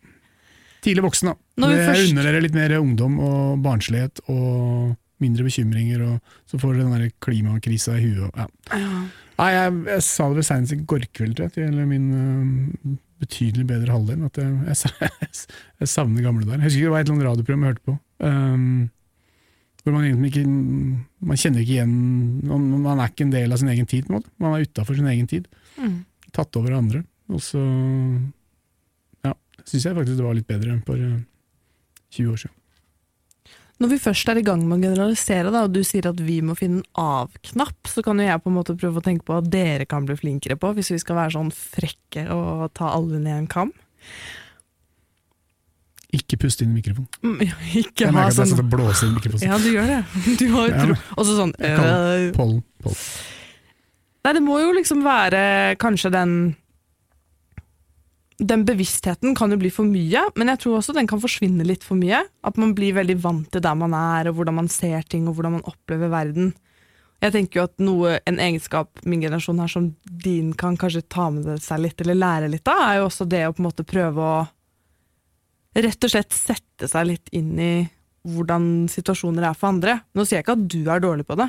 Tidlig 0.82 1.04
voksen, 1.04 1.30
da. 1.30 1.68
Jeg 1.70 1.86
først- 1.90 2.10
unner 2.14 2.26
dere 2.30 2.42
litt 2.46 2.56
mer 2.56 2.74
ungdom 2.80 3.20
og 3.20 3.60
barnslighet 3.62 4.24
og 4.32 4.96
mindre 5.22 5.46
bekymringer, 5.46 6.04
og 6.06 6.36
så 6.50 6.60
får 6.60 6.76
dere 6.76 6.86
den 6.86 7.04
der 7.04 7.16
klimakrisa 7.22 7.96
i 7.98 8.06
huet. 8.08 8.36
Ja. 8.36 8.46
Ja. 8.74 9.02
Nei, 9.40 9.50
jeg, 9.54 9.76
jeg 9.88 10.04
sa 10.04 10.26
det 10.28 10.36
vel 10.36 10.44
senest 10.44 10.74
i 10.74 10.82
går 10.84 11.06
kveld 11.16 11.38
til 11.54 11.76
min 11.88 12.08
uh, 12.12 12.96
betydelig 13.22 13.66
bedre 13.68 13.94
halvdel, 13.94 14.24
at 14.28 14.40
jeg, 14.40 14.56
jeg, 14.68 15.30
jeg 15.80 15.92
savner 15.92 16.24
gamle 16.24 16.44
dager. 16.44 16.60
Jeg 16.60 16.68
husker 16.68 16.88
det 16.88 16.94
var 16.94 17.00
et 17.00 17.08
eller 17.08 17.16
annet 17.16 17.30
radioprogram 17.30 17.64
jeg 17.64 17.72
hørte 17.74 17.88
på. 17.88 17.96
Um, 18.20 18.90
hvor 19.80 19.94
man 19.94 20.04
egentlig 20.04 20.28
ikke 20.34 20.42
Man 21.24 21.38
kjenner 21.40 21.62
ikke 21.62 21.72
igjen 21.72 21.92
Man, 22.44 22.66
man 22.84 22.98
er 23.00 23.08
ikke 23.08 23.24
en 23.24 23.32
del 23.32 23.54
av 23.54 23.60
sin 23.62 23.70
egen 23.72 23.88
tid. 23.88 24.04
på 24.04 24.12
en 24.12 24.18
måte. 24.18 24.28
Man 24.36 24.52
er 24.52 24.66
utafor 24.68 24.98
sin 24.98 25.08
egen 25.08 25.26
tid. 25.30 25.48
Mm. 25.80 26.02
Tatt 26.36 26.56
over 26.60 26.74
av 26.74 26.82
andre. 26.82 27.02
Og 27.32 27.40
så 27.40 27.62
ja, 29.24 29.32
syns 29.64 29.86
jeg 29.86 29.96
faktisk 29.96 30.18
det 30.18 30.26
var 30.26 30.36
litt 30.36 30.50
bedre 30.50 30.74
enn 30.74 30.84
for 30.84 31.00
øh, 31.00 31.20
20 32.12 32.32
år 32.34 32.42
siden. 32.44 32.56
Når 33.80 33.88
vi 33.94 33.96
først 34.02 34.28
er 34.28 34.36
i 34.36 34.44
gang 34.44 34.60
med 34.68 34.76
å 34.76 34.90
generalisere, 34.90 35.48
da, 35.54 35.62
og 35.64 35.72
du 35.72 35.80
sier 35.86 36.10
at 36.10 36.18
vi 36.20 36.40
må 36.44 36.52
finne 36.58 36.82
en 36.82 37.00
av-knapp, 37.00 37.88
så 37.88 38.04
kan 38.04 38.20
jo 38.20 38.26
jeg 38.26 38.42
på 38.44 38.50
en 38.50 38.58
måte 38.58 38.76
prøve 38.76 39.00
å 39.00 39.04
tenke 39.04 39.24
på 39.24 39.38
at 39.38 39.48
dere 39.48 39.86
kan 39.88 40.04
bli 40.08 40.18
flinkere 40.20 40.58
på, 40.60 40.74
hvis 40.76 40.92
vi 40.92 41.00
skal 41.00 41.16
være 41.16 41.34
sånn 41.38 41.48
frekke 41.54 42.26
og 42.34 42.68
ta 42.76 42.92
alle 42.92 43.22
ned 43.22 43.38
en 43.38 43.48
kam. 43.50 43.72
Ikke 46.12 46.36
puste 46.42 46.66
inn 46.66 46.74
i 46.74 46.80
mikrofonen. 46.80 47.08
Mm, 47.22 47.42
ja, 47.46 47.56
Ikke 47.80 48.04
Jeg 48.04 48.10
ha 48.10 48.16
merker 48.16 48.26
at 48.26 48.34
jeg 48.34 48.38
sånn 48.40 48.48
sitter 48.52 48.66
og 48.66 48.72
blåser 48.74 49.06
inn 49.06 49.16
mikrofonen. 49.16 49.46
Ja, 49.46 49.58
du 49.62 49.68
gjør 49.70 49.90
det. 49.94 50.00
Du 50.42 50.46
har 50.56 50.66
jo 50.66 50.80
tro. 50.80 50.96
Og 51.16 51.28
så 51.28 51.36
sånn 51.38 51.52
øh, 51.56 52.24
Pollen. 52.36 52.64
pollen. 52.82 53.04
Nei, 54.20 54.32
det 54.36 54.42
må 54.44 54.58
jo 54.60 54.72
liksom 54.76 55.04
være 55.06 55.42
kanskje 55.80 56.12
den 56.12 56.34
den 58.40 58.64
bevisstheten 58.64 59.34
kan 59.36 59.52
jo 59.52 59.58
bli 59.60 59.68
for 59.72 59.88
mye, 59.88 60.22
men 60.38 60.48
jeg 60.52 60.62
tror 60.62 60.78
også 60.78 60.94
den 60.96 61.08
kan 61.10 61.20
forsvinne 61.20 61.66
litt 61.66 61.84
for 61.84 62.00
mye. 62.00 62.22
At 62.46 62.56
man 62.60 62.72
blir 62.76 62.96
veldig 62.96 63.18
vant 63.20 63.50
til 63.52 63.62
der 63.64 63.76
man 63.76 63.94
er, 63.96 64.30
og 64.30 64.38
hvordan 64.38 64.56
man 64.62 64.70
ser 64.72 65.04
ting, 65.04 65.28
og 65.28 65.36
hvordan 65.36 65.58
man 65.58 65.66
opplever 65.68 66.12
verden. 66.12 66.54
Jeg 67.20 67.34
tenker 67.34 67.60
jo 67.60 67.66
at 67.68 67.82
noe, 67.84 68.14
En 68.24 68.40
egenskap 68.40 69.02
min 69.04 69.20
generasjon 69.20 69.60
har 69.60 69.68
som 69.68 69.90
din 70.24 70.54
kan 70.56 70.78
kanskje 70.80 71.04
ta 71.08 71.28
med 71.30 71.60
seg 71.60 71.82
litt, 71.84 72.00
eller 72.00 72.16
lære 72.16 72.48
litt 72.48 72.68
av, 72.68 72.80
er 72.86 73.00
jo 73.00 73.08
også 73.10 73.28
det 73.28 73.44
å 73.46 73.52
på 73.52 73.60
en 73.60 73.68
måte 73.68 73.84
prøve 73.84 74.24
å 74.24 74.38
rett 75.76 76.04
og 76.04 76.10
slett 76.10 76.34
sette 76.34 76.88
seg 76.90 77.06
litt 77.06 77.28
inn 77.36 77.52
i 77.60 77.74
hvordan 78.26 78.88
situasjoner 78.90 79.46
er 79.48 79.56
for 79.56 79.70
andre. 79.70 80.00
Nå 80.16 80.24
sier 80.24 80.40
jeg 80.40 80.46
ikke 80.46 80.56
at 80.56 80.64
du 80.72 80.80
er 80.90 81.04
dårlig 81.04 81.28
på 81.28 81.36
det, 81.40 81.48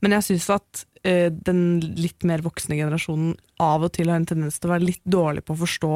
men 0.00 0.16
jeg 0.16 0.26
syns 0.26 0.48
at 0.56 0.82
ø, 1.04 1.14
den 1.30 1.62
litt 2.00 2.24
mer 2.28 2.42
voksne 2.44 2.76
generasjonen 2.80 3.36
av 3.60 3.84
og 3.86 3.92
til 3.96 4.10
har 4.10 4.20
en 4.20 4.28
tendens 4.28 4.58
til 4.58 4.70
å 4.70 4.74
være 4.74 4.88
litt 4.88 5.04
dårlig 5.04 5.44
på 5.44 5.54
å 5.54 5.62
forstå 5.62 5.94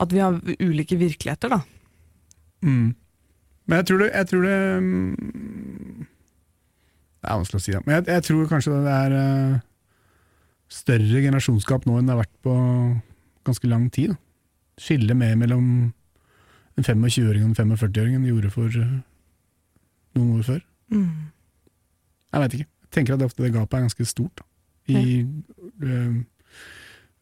at 0.00 0.14
vi 0.14 0.22
har 0.22 0.38
ulike 0.60 0.96
virkeligheter, 0.98 1.52
da. 1.52 1.60
Mm. 2.64 2.94
Men 3.68 3.80
jeg 3.80 3.86
tror 3.86 4.02
det, 4.02 4.10
jeg 4.10 4.28
tror 4.28 4.42
det 4.44 4.56
mm, 4.82 6.06
Det 7.20 7.28
er 7.28 7.38
vanskelig 7.38 7.60
å 7.60 7.64
si, 7.64 7.74
da. 7.76 7.82
Men 7.86 7.94
jeg, 7.98 8.06
jeg 8.16 8.26
tror 8.26 8.50
kanskje 8.50 8.80
det 8.86 8.96
er 8.96 9.14
uh, 9.14 9.60
større 10.70 11.22
generasjonsgap 11.26 11.86
nå 11.86 11.98
enn 11.98 12.08
det 12.08 12.14
har 12.14 12.22
vært 12.22 12.36
på 12.46 12.56
ganske 13.46 13.70
lang 13.70 13.86
tid. 13.92 14.14
Da. 14.14 14.20
Skille 14.80 15.16
mer 15.18 15.36
mellom 15.38 15.68
en 16.78 16.86
25-åring 16.86 17.44
og 17.44 17.50
en 17.52 17.58
45-åring 17.76 18.16
enn 18.16 18.24
det 18.24 18.32
gjorde 18.32 18.52
for 18.54 18.80
uh, 18.80 18.98
noen 20.16 20.40
år 20.40 20.48
før. 20.48 20.60
Mm. 20.90 21.30
Jeg 22.30 22.44
veit 22.44 22.58
ikke. 22.58 22.70
Jeg 22.80 22.94
tenker 22.96 23.14
at 23.14 23.22
det 23.22 23.30
ofte 23.30 23.44
det 23.44 23.54
gapet 23.54 23.78
er 23.78 23.86
ganske 23.86 24.08
stort. 24.08 24.40
Da. 24.40 24.46
I 24.90 25.22
uh, 25.84 26.20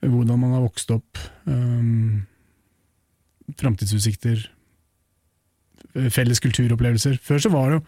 hvordan 0.06 0.38
man 0.38 0.54
har 0.54 0.62
vokst 0.62 0.92
opp, 0.94 1.18
um, 1.50 2.22
framtidsutsikter, 3.56 4.44
eh, 5.94 6.08
felles 6.12 6.40
kulturopplevelser. 6.44 7.18
Før 7.22 7.42
så 7.42 7.52
var 7.54 7.70
det 7.70 7.80
jo 7.80 7.84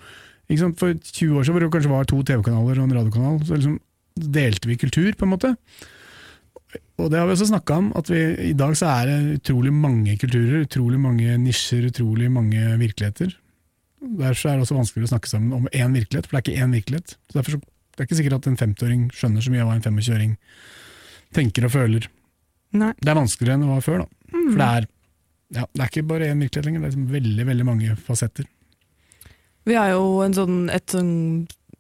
For 0.75 0.91
20 0.95 1.39
år 1.39 1.45
så 1.47 1.53
var 1.53 1.61
det 1.61 1.71
kanskje 1.71 1.91
var 1.93 2.05
to 2.11 2.17
TV-kanaler 2.27 2.81
og 2.81 2.89
en 2.89 2.97
radiokanal. 2.97 3.37
Så 3.47 3.55
liksom 3.55 3.79
delte 4.19 4.67
vi 4.67 4.77
kultur, 4.77 5.13
på 5.15 5.23
en 5.23 5.31
måte. 5.31 5.57
Og 6.99 7.11
det 7.11 7.19
har 7.19 7.27
vi 7.27 7.35
også 7.37 7.49
snakka 7.51 7.77
om, 7.79 7.93
at 7.95 8.11
vi, 8.11 8.19
i 8.51 8.57
dag 8.59 8.75
så 8.79 8.91
er 8.91 9.07
det 9.07 9.39
utrolig 9.41 9.73
mange 9.73 10.17
kulturer, 10.19 10.67
utrolig 10.67 10.99
mange 11.01 11.37
nisjer, 11.39 11.87
utrolig 11.87 12.31
mange 12.31 12.59
virkeligheter. 12.83 13.33
Derfor 14.01 14.51
er 14.51 14.59
det 14.59 14.67
også 14.67 14.79
vanskeligere 14.79 15.09
å 15.09 15.13
snakke 15.15 15.31
sammen 15.31 15.57
om 15.57 15.69
én 15.73 15.97
virkelighet, 15.97 16.27
for 16.29 16.37
det 16.37 16.41
er 16.41 16.47
ikke 16.47 16.65
én 16.65 16.77
virkelighet. 16.77 17.17
Så 17.29 17.39
derfor 17.39 17.57
så, 17.57 17.63
Det 17.91 18.05
er 18.05 18.07
ikke 18.07 18.17
sikkert 18.17 18.35
at 18.39 18.47
en 18.49 18.57
50-åring 18.57 19.01
skjønner 19.13 19.43
så 19.45 19.51
mye 19.53 19.61
av 19.61 19.67
hva 19.69 19.75
en 19.77 19.83
25-åring 19.85 20.31
tenker 21.37 21.67
og 21.67 21.73
føler. 21.75 22.07
Nei. 22.73 22.95
Det 22.97 23.11
er 23.11 23.19
vanskeligere 23.19 23.59
enn 23.59 23.65
det 23.67 23.69
var 23.69 23.83
før, 23.85 24.05
da. 24.05 24.07
Mm. 24.31 24.47
For 24.47 24.61
det 24.61 24.69
er, 24.69 24.87
ja, 25.51 25.67
det 25.67 25.83
er 25.83 25.91
ikke 25.91 26.07
bare 26.07 26.29
én 26.31 26.43
virkelighet 26.43 26.69
lenger, 26.69 26.83
det 26.83 26.89
er 26.89 26.95
liksom 26.95 27.15
veldig 27.15 27.47
veldig 27.49 27.67
mange 27.67 27.95
fasetter. 27.99 28.47
Vi 29.69 29.77
har 29.77 29.91
jo 29.93 30.05
en 30.25 30.35
sånn, 30.35 30.61
et 30.73 30.95
sånn 30.95 31.15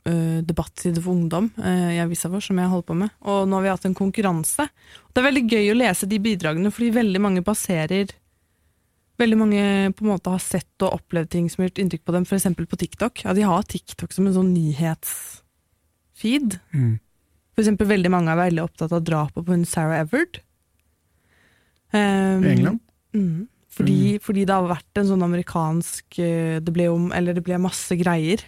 uh, 0.08 0.40
debattside 0.46 1.00
for 1.00 1.14
ungdom 1.14 1.48
uh, 1.58 1.90
i 1.94 2.00
avisa 2.02 2.30
vår 2.32 2.48
som 2.48 2.60
jeg 2.60 2.72
holder 2.72 2.88
på 2.88 2.96
med, 3.02 3.14
og 3.24 3.44
nå 3.48 3.58
har 3.58 3.66
vi 3.66 3.72
hatt 3.72 3.86
en 3.88 3.98
konkurranse. 3.98 4.66
Det 5.10 5.22
er 5.22 5.28
veldig 5.30 5.44
gøy 5.46 5.70
å 5.72 5.78
lese 5.78 6.08
de 6.10 6.18
bidragene, 6.22 6.72
fordi 6.74 6.98
veldig 7.00 7.28
mange 7.28 7.46
baserer 7.46 8.16
Veldig 9.20 9.36
mange 9.36 9.62
på 9.92 10.04
en 10.04 10.12
måte 10.14 10.32
har 10.32 10.40
sett 10.40 10.80
og 10.80 10.94
opplevd 10.96 11.28
ting 11.34 11.48
som 11.52 11.60
har 11.60 11.68
gjort 11.68 11.80
inntrykk 11.82 12.04
på 12.08 12.14
dem, 12.14 12.24
f.eks. 12.24 12.46
på 12.56 12.78
TikTok. 12.80 13.20
Ja, 13.26 13.34
De 13.36 13.42
har 13.44 13.66
TikTok 13.68 14.14
som 14.16 14.24
en 14.24 14.32
sånn 14.32 14.54
nyhetsfeed. 14.54 16.56
Mm. 16.72 16.94
For 17.52 17.60
eksempel 17.60 17.90
veldig 17.90 18.12
mange 18.14 18.32
er 18.32 18.40
veldig 18.40 18.64
opptatt 18.64 18.94
av 18.96 19.04
drapet 19.04 19.44
på 19.44 19.52
hun 19.52 19.68
Sarah 19.68 20.00
Everard. 20.00 20.40
Um, 21.92 22.40
I 22.46 22.54
England? 22.54 22.80
Mm, 23.12 23.44
fordi, 23.70 24.18
fordi 24.22 24.44
det 24.48 24.54
har 24.56 24.66
vært 24.66 24.98
en 25.00 25.08
sånn 25.12 25.22
amerikansk 25.22 26.18
eh, 26.18 26.58
det 26.60 26.72
ble, 26.74 26.88
om, 26.90 27.10
eller 27.14 27.36
det 27.36 27.44
ble 27.46 27.58
masse 27.62 27.94
greier, 28.00 28.42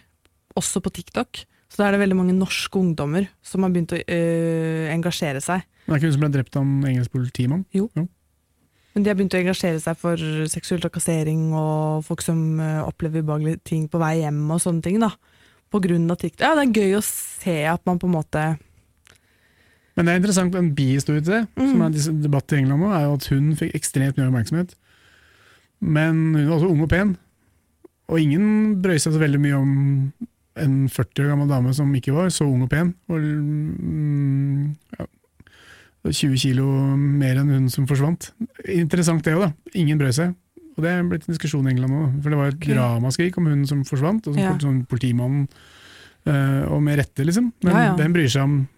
også 0.59 0.83
på 0.85 0.91
TikTok. 0.99 1.45
Så 1.73 1.79
da 1.81 1.87
er 1.89 1.95
det 1.95 2.03
veldig 2.03 2.17
mange 2.19 2.35
norske 2.37 2.77
ungdommer 2.77 3.29
som 3.47 3.65
har 3.65 3.71
begynt 3.73 3.95
å 3.97 4.01
øh, 4.03 4.89
engasjere 4.93 5.41
seg. 5.41 5.63
Men 5.87 5.95
Det 5.95 5.95
er 5.95 6.01
ikke 6.03 6.11
hun 6.11 6.17
som 6.19 6.25
ble 6.27 6.33
drept 6.35 6.59
av 6.59 6.67
en 6.67 6.83
engelsk 6.91 7.15
politimann? 7.15 7.63
Jo 7.73 7.87
Men 7.95 9.07
de 9.07 9.09
har 9.09 9.17
begynt 9.17 9.33
å 9.33 9.41
engasjere 9.41 9.81
seg 9.81 9.97
for 9.97 10.21
seksuell 10.53 10.83
trakassering 10.85 11.47
og 11.57 12.05
folk 12.05 12.21
som 12.21 12.61
eh, 12.61 12.83
opplever 12.85 13.25
ubehagelige 13.25 13.63
ting 13.65 13.87
på 13.89 14.03
vei 14.03 14.19
hjem 14.21 14.43
og 14.53 14.61
sånne 14.61 14.85
ting. 14.85 15.01
da. 15.01 15.15
På 15.73 15.81
grunn 15.81 16.11
av 16.13 16.19
TikTok. 16.21 16.45
Ja, 16.45 16.53
det 16.59 16.67
er 16.69 16.83
gøy 16.83 16.99
å 16.99 17.07
se 17.07 17.57
at 17.71 17.81
man 17.89 17.99
på 18.03 18.11
en 18.11 18.19
måte 18.19 18.45
Men 19.97 20.05
det 20.05 20.13
er 20.13 20.21
interessant, 20.21 20.55
en 20.57 20.75
bihistorie 20.77 21.25
til 21.25 21.33
det, 21.39 21.47
Mm. 21.57 21.71
som 21.71 21.83
er 21.87 22.23
debatt 22.23 22.53
i 22.53 22.57
England 22.61 22.81
nå, 22.81 22.93
er 22.93 23.03
jo 23.07 23.15
at 23.17 23.27
hun 23.33 23.51
fikk 23.57 23.75
ekstremt 23.77 24.17
mye 24.17 24.29
oppmerksomhet. 24.29 24.77
Men 25.83 26.35
hun 26.37 26.47
var 26.47 26.57
også 26.59 26.71
ung 26.71 26.85
og 26.85 26.91
pen, 26.93 27.17
og 28.13 28.21
ingen 28.21 28.77
brøy 28.83 29.01
seg 29.03 29.15
så 29.15 29.23
veldig 29.23 29.41
mye 29.43 29.59
om 29.59 29.73
en 30.63 30.75
40 30.93 31.25
år 31.25 31.31
gammel 31.33 31.49
dame 31.49 31.73
som 31.75 31.91
ikke 31.97 32.15
var 32.15 32.29
så 32.35 32.45
ung 32.47 32.63
og 32.67 32.71
pen. 32.71 32.93
Og, 33.11 33.19
mm, 33.23 34.99
ja, 34.99 35.07
20 36.11 36.37
kilo 36.43 36.67
mer 36.99 37.39
enn 37.41 37.51
hun 37.55 37.69
som 37.73 37.87
forsvant. 37.89 38.33
Interessant 38.67 39.23
det 39.25 39.37
òg, 39.37 39.47
da. 39.47 39.79
Ingen 39.79 40.01
brøy 40.01 40.11
seg. 40.15 40.35
Og 40.73 40.85
det 40.85 40.91
er 40.91 41.07
blitt 41.07 41.27
en 41.29 41.35
diskusjon 41.35 41.67
i 41.69 41.73
England 41.75 41.93
nå, 41.93 42.03
for 42.25 42.33
det 42.33 42.39
var 42.41 42.51
et 42.51 42.59
okay. 42.59 42.77
ramaskrik 42.79 43.37
om 43.39 43.49
hun 43.51 43.65
som 43.69 43.83
forsvant, 43.87 44.27
og 44.27 44.35
som 44.35 44.43
Ja. 44.43 44.53
sånn 44.59 44.87
politimannen, 44.89 45.49
eh, 46.27 46.63
og 46.69 46.83
med 46.83 46.99
rette, 46.99 47.25
liksom. 47.25 47.53
Men 47.63 47.73
Ja, 47.75 47.85
ja. 47.91 47.97
hvem 47.97 48.13
bryr 48.13 48.29
seg 48.29 48.43
om 48.43 48.69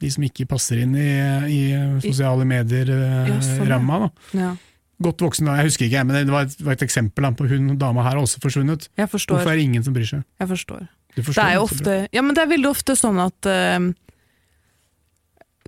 de 0.00 0.10
som 0.10 0.24
ikke 0.24 0.48
passer 0.48 0.82
inn 0.82 0.94
i, 0.96 1.08
i 1.46 1.62
sosiale 2.02 2.42
Ja, 2.44 2.64
sånn, 2.64 2.86
ja. 2.86 3.78
medier-ramma? 3.78 4.10
da. 4.32 4.56
Godt 5.02 5.24
voksen, 5.24 5.48
jeg 5.50 5.66
husker 5.66 5.88
ikke, 5.88 6.04
men 6.06 6.20
det 6.28 6.32
var 6.32 6.46
et, 6.46 6.54
var 6.62 6.76
et 6.76 6.84
eksempel 6.86 7.26
på 7.34 7.48
hun 7.50 7.72
dama 7.80 8.04
her 8.04 8.14
har 8.14 8.22
også 8.22 8.38
forsvunnet. 8.42 8.88
forstår. 9.10 9.40
Hvorfor 9.40 9.50
er 9.50 9.58
det 9.58 9.66
ingen 9.66 9.82
som 9.82 9.96
bryr 9.96 10.06
seg? 10.06 10.22
Jeg 10.38 10.50
forstår. 10.52 10.86
Du 11.14 11.22
Det 11.22 11.38
er 11.38 11.54
jo 11.54 11.62
ofte 11.62 11.92
Ja, 12.12 12.22
men 12.22 12.34
det 12.34 12.42
er 12.42 12.50
veldig 12.50 12.70
ofte 12.70 12.96
sånn 12.98 13.20
at 13.22 13.46
uh, 13.46 13.84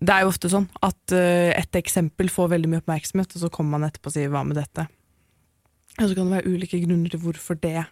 Det 0.03 0.11
er 0.11 0.25
jo 0.25 0.31
ofte 0.33 0.51
sånn 0.51 0.67
at 0.83 1.15
uh, 1.15 1.51
et 1.55 1.79
eksempel 1.79 2.31
får 2.33 2.51
veldig 2.55 2.71
mye 2.71 2.83
oppmerksomhet, 2.83 3.35
og 3.35 3.45
så 3.45 3.51
kommer 3.51 3.79
man 3.79 3.89
etterpå 3.91 4.11
og 4.11 4.17
sier 4.17 4.31
'hva 4.31 4.43
med 4.47 4.59
dette'? 4.59 4.89
Og 5.97 6.09
så 6.09 6.15
kan 6.15 6.29
det 6.29 6.39
være 6.39 6.53
ulike 6.53 6.81
grunner 6.83 7.11
til 7.11 7.23
hvorfor 7.23 7.59
det 7.61 7.87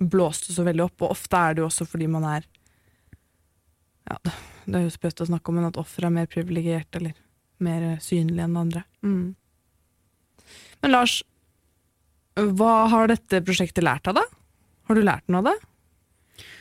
blåste 0.00 0.54
så 0.54 0.64
veldig 0.64 0.86
opp, 0.86 1.02
og 1.02 1.12
ofte 1.12 1.36
er 1.36 1.54
det 1.54 1.62
jo 1.62 1.68
også 1.68 1.86
fordi 1.86 2.08
man 2.08 2.24
er 2.24 2.46
Ja, 4.10 4.16
det 4.66 4.74
er 4.74 4.86
jo 4.86 4.94
sprøtt 4.94 5.20
å 5.20 5.28
snakke 5.28 5.52
om, 5.52 5.60
men 5.60 5.68
at 5.68 5.76
offeret 5.78 6.08
er 6.08 6.14
mer 6.14 6.30
privilegert 6.30 6.96
eller 6.96 7.12
mer 7.60 7.82
eh, 7.84 8.00
synlig 8.02 8.42
enn 8.42 8.56
andre. 8.56 8.82
Mm. 9.04 9.36
Men 10.80 10.94
Lars, 10.94 11.20
hva 12.40 12.74
har 12.92 13.10
dette 13.10 13.42
prosjektet 13.44 13.84
lært 13.84 14.08
av 14.10 14.16
deg? 14.20 14.34
Har 14.88 14.98
du 14.98 15.04
lært 15.04 15.28
noe 15.30 15.42
av 15.42 15.50
det? 15.50 15.56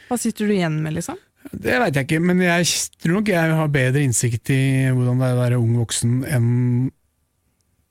Hva 0.10 0.18
sitter 0.20 0.50
du 0.50 0.56
igjen 0.56 0.80
med, 0.84 0.98
liksom? 0.98 1.18
Det 1.50 1.80
veit 1.82 1.96
jeg 1.96 2.06
ikke, 2.06 2.22
men 2.22 2.42
jeg 2.44 2.68
tror 3.00 3.20
nok 3.20 3.30
jeg 3.32 3.58
har 3.58 3.74
bedre 3.74 4.02
innsikt 4.04 4.52
i 4.54 4.62
hvordan 4.92 5.22
det 5.22 5.30
er 5.30 5.38
å 5.38 5.40
være 5.40 5.60
ung 5.62 5.78
voksen 5.80 6.18
enn 6.28 6.50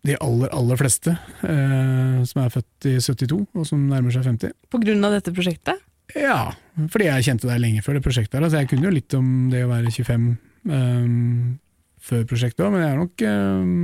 de 0.07 0.15
aller, 0.23 0.51
aller 0.55 0.79
fleste 0.79 1.13
eh, 1.43 2.19
som 2.29 2.43
er 2.45 2.53
født 2.55 2.87
i 2.89 2.95
72 3.03 3.39
og 3.41 3.65
som 3.67 3.89
nærmer 3.91 4.15
seg 4.15 4.29
50. 4.29 4.55
På 4.71 4.81
grunn 4.83 5.03
av 5.05 5.17
dette 5.17 5.35
prosjektet? 5.35 5.81
Ja, 6.17 6.53
fordi 6.93 7.09
jeg 7.09 7.27
kjente 7.27 7.49
deg 7.51 7.61
lenge 7.61 7.83
før 7.85 7.99
det 7.99 8.05
prosjektet. 8.07 8.39
Altså 8.41 8.63
jeg 8.63 8.71
kunne 8.71 8.89
jo 8.89 8.95
litt 8.95 9.17
om 9.19 9.49
det 9.53 9.65
å 9.67 9.73
være 9.73 9.91
25 9.93 10.29
eh, 10.77 11.11
før 12.09 12.25
prosjektet 12.31 12.65
òg, 12.65 12.73
men 12.75 12.85
jeg 12.85 12.95
er 12.95 13.03
nok 13.03 13.27
eh, 13.27 13.75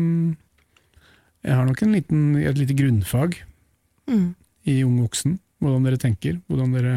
Jeg 1.44 1.54
har 1.58 1.66
nok 1.68 1.82
en 1.84 1.92
liten, 1.92 2.22
et 2.40 2.56
lite 2.58 2.76
grunnfag 2.78 3.38
Mm. 4.08 4.34
i 4.66 4.82
ung 4.84 4.98
voksen. 5.00 5.38
Hvordan 5.60 5.84
dere 5.86 5.96
tenker, 6.00 6.40
hvordan 6.48 6.72
dere 6.74 6.94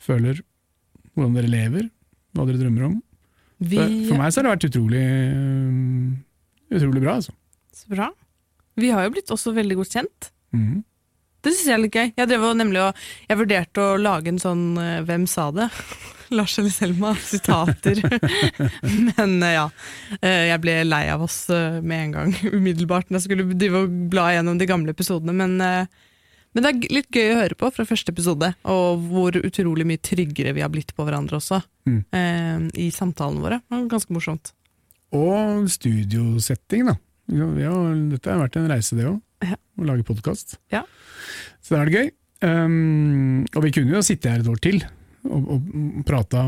føler, 0.00 0.40
hvordan 1.14 1.34
dere 1.36 1.50
lever, 1.52 1.90
hva 2.34 2.46
dere 2.48 2.60
drømmer 2.60 2.86
om. 2.86 3.02
Vi, 3.60 3.76
For, 3.76 3.92
for 4.10 4.20
meg 4.20 4.32
så 4.32 4.40
har 4.40 4.46
det 4.46 4.52
vært 4.54 4.68
utrolig, 4.70 5.02
utrolig 6.72 7.02
bra, 7.04 7.14
altså. 7.20 7.32
Så 7.76 7.88
bra. 7.92 8.10
Vi 8.76 8.90
har 8.92 9.06
jo 9.06 9.12
blitt 9.14 9.32
også 9.32 9.52
veldig 9.56 9.76
godt 9.80 9.94
kjent. 9.96 10.30
Mhm. 10.56 10.82
Det 11.46 11.54
syns 11.54 11.68
jeg 11.68 11.76
er 11.76 11.82
litt 11.84 11.94
gøy. 11.96 12.08
Jeg, 12.18 12.28
drev 12.32 12.44
nemlig 12.58 12.82
å, 12.82 12.90
jeg 13.28 13.38
vurderte 13.38 13.82
å 13.82 13.98
lage 14.00 14.32
en 14.32 14.42
sånn 14.42 14.64
eh, 14.82 15.02
Hvem 15.06 15.28
sa 15.30 15.48
det? 15.54 15.68
Lars 16.34 16.56
eller 16.58 16.74
Selma, 16.74 17.12
sitater. 17.22 18.00
Men 19.12 19.36
eh, 19.46 19.54
ja, 19.54 19.68
eh, 20.18 20.48
jeg 20.50 20.62
ble 20.64 20.80
lei 20.88 21.04
av 21.12 21.22
oss 21.22 21.44
med 21.52 22.00
en 22.00 22.16
gang, 22.16 22.34
umiddelbart, 22.58 23.08
når 23.08 23.20
jeg 23.20 23.28
skulle 23.28 23.46
drive 23.54 23.84
og 23.84 23.94
bla 24.10 24.32
gjennom 24.34 24.58
de 24.58 24.66
gamle 24.66 24.96
episodene. 24.96 25.36
Men, 25.38 25.54
men 26.56 26.64
det 26.64 26.72
er 26.72 26.98
litt 26.98 27.14
gøy 27.14 27.30
å 27.30 27.40
høre 27.44 27.58
på 27.60 27.70
fra 27.76 27.86
første 27.86 28.10
episode, 28.10 28.50
og 28.66 29.06
hvor 29.12 29.38
utrolig 29.38 29.86
mye 29.86 30.02
tryggere 30.02 30.56
vi 30.56 30.66
har 30.66 30.72
blitt 30.74 30.96
på 30.96 31.06
hverandre 31.06 31.38
også. 31.38 31.60
Mm. 31.86 32.00
eh, 32.10 32.66
I 32.86 32.90
samtalene 32.90 33.46
våre. 33.46 33.62
Det 33.62 33.76
var 33.76 33.86
ganske 33.94 34.18
morsomt. 34.18 34.50
Og 35.14 35.70
studiosetting, 35.70 36.90
da. 36.90 36.98
Ja, 37.30 37.46
dette 38.10 38.30
har 38.30 38.42
vært 38.42 38.58
en 38.58 38.70
reise, 38.70 38.98
det 38.98 39.06
òg. 39.06 39.22
Ja. 39.44 39.56
Å 39.56 39.88
lage 39.88 40.06
podkast. 40.08 40.56
Ja. 40.72 40.84
Så 41.60 41.74
da 41.74 41.82
er 41.82 41.90
det 41.90 42.00
gøy. 42.00 42.08
Um, 42.46 43.44
og 43.56 43.64
vi 43.64 43.72
kunne 43.72 43.96
jo 43.96 44.04
sitte 44.04 44.28
her 44.28 44.42
et 44.42 44.48
år 44.50 44.58
til 44.60 44.82
og, 45.24 45.46
og 45.56 45.68
prata 46.06 46.42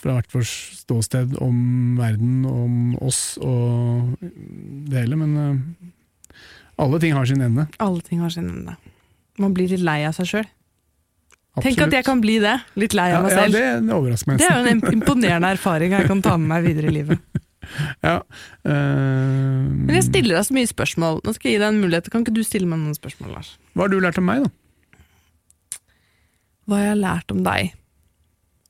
fra 0.00 0.16
hvert 0.16 0.34
vårt 0.34 0.50
ståsted 0.80 1.34
om 1.40 1.56
verden, 1.98 2.44
om 2.48 2.76
oss 3.04 3.38
og 3.40 4.20
det 4.20 5.02
hele, 5.02 5.16
men 5.20 5.34
uh, 5.36 6.38
Alle 6.80 7.00
ting 7.00 7.12
har 7.16 7.28
sin 7.28 7.42
ende. 7.44 7.66
Alle 7.80 8.00
ting 8.04 8.22
har 8.24 8.32
sin 8.32 8.48
ende. 8.48 8.76
Man 9.40 9.52
blir 9.56 9.68
litt 9.68 9.84
lei 9.84 10.00
av 10.08 10.16
seg 10.16 10.30
sjøl. 10.30 10.48
Tenk 11.60 11.82
at 11.82 11.92
jeg 11.98 12.06
kan 12.06 12.20
bli 12.22 12.38
det. 12.40 12.54
Litt 12.80 12.94
lei 12.96 13.10
ja, 13.10 13.18
av 13.18 13.26
meg 13.26 13.34
ja, 13.34 13.44
selv. 13.44 13.58
det, 13.58 13.64
det 13.88 13.96
overrasker 13.96 14.30
meg 14.30 14.40
Det 14.40 14.48
er 14.48 14.60
jo 14.60 14.70
en 14.70 14.82
imponerende 14.94 15.50
erfaring 15.56 15.96
jeg 15.96 16.08
kan 16.08 16.22
ta 16.24 16.36
med 16.40 16.52
meg 16.54 16.68
videre 16.68 16.92
i 16.92 16.96
livet. 17.00 17.20
Ja, 18.06 18.20
Uh, 18.64 19.68
Men 19.86 19.94
jeg 19.96 20.04
stiller 20.08 20.36
deg 20.36 20.46
så 20.48 20.54
mye 20.56 20.68
spørsmål. 20.68 21.20
Nå 21.24 21.32
skal 21.36 21.48
jeg 21.50 21.56
gi 21.56 21.60
deg 21.62 21.68
en 21.72 21.80
mulighet. 21.82 22.10
Kan 22.12 22.24
ikke 22.24 22.34
du 22.36 22.42
stille 22.44 22.68
meg 22.68 22.80
noen 22.82 22.96
spørsmål, 22.96 23.30
Lars? 23.38 23.54
Hva 23.72 23.86
har 23.86 23.92
du 23.92 23.98
lært 24.04 24.18
om 24.20 24.26
meg, 24.28 24.44
da? 24.44 25.80
Hva 26.68 26.80
jeg 26.82 26.90
har 26.92 27.00
lært 27.00 27.32
om 27.34 27.40
deg? 27.46 27.72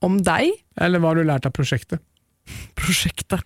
Om 0.06 0.20
deg? 0.24 0.52
Eller 0.80 1.02
hva 1.02 1.10
har 1.12 1.20
du 1.20 1.26
lært 1.28 1.48
av 1.48 1.52
prosjektet? 1.56 2.00
Prosjektet. 2.80 3.42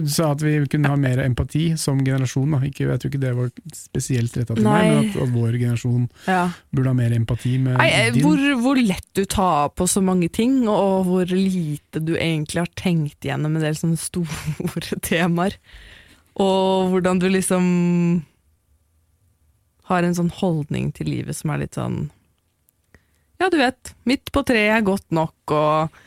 Du 0.00 0.08
sa 0.12 0.30
at 0.34 0.42
vi 0.44 0.52
kunne 0.70 0.88
ha 0.92 0.96
mer 1.00 1.18
empati 1.24 1.64
som 1.80 1.98
generasjon. 2.06 2.54
Ikke, 2.68 2.86
jeg 2.88 3.00
tror 3.02 3.10
ikke 3.12 3.20
det 3.22 3.32
var 3.36 3.50
spesielt 3.76 4.36
retta 4.38 4.54
til 4.56 4.64
meg, 4.66 4.86
men 4.90 5.08
at, 5.10 5.16
at 5.24 5.32
vår 5.34 5.58
generasjon 5.58 6.08
Ja. 6.28 6.42
burde 6.72 6.92
ha 6.92 6.96
mer 7.00 7.14
empati 7.16 7.56
med 7.58 7.76
Nei, 7.80 7.88
eh, 7.90 8.10
din. 8.14 8.22
hvor, 8.24 8.42
hvor 8.62 8.80
lett 8.80 9.06
du 9.18 9.24
tar 9.24 9.68
på 9.74 9.88
så 9.90 10.02
mange 10.04 10.28
ting, 10.32 10.62
og 10.70 11.06
hvor 11.10 11.26
lite 11.34 12.02
du 12.04 12.14
egentlig 12.16 12.62
har 12.64 12.72
tenkt 12.78 13.20
gjennom 13.26 13.56
en 13.58 13.64
del 13.66 13.74
sånne 13.78 13.98
store 14.00 14.98
temaer. 15.10 15.56
Og 16.40 16.92
hvordan 16.94 17.18
du 17.20 17.28
liksom 17.28 17.66
har 19.90 20.06
en 20.06 20.14
sånn 20.14 20.30
holdning 20.40 20.92
til 20.94 21.10
livet 21.10 21.34
som 21.36 21.50
er 21.50 21.64
litt 21.64 21.74
sånn 21.78 22.04
Ja, 23.40 23.48
du 23.50 23.56
vet, 23.58 23.94
midt 24.06 24.30
på 24.34 24.42
treet 24.46 24.76
er 24.76 24.84
godt 24.86 25.06
nok, 25.16 25.34
og 25.56 26.00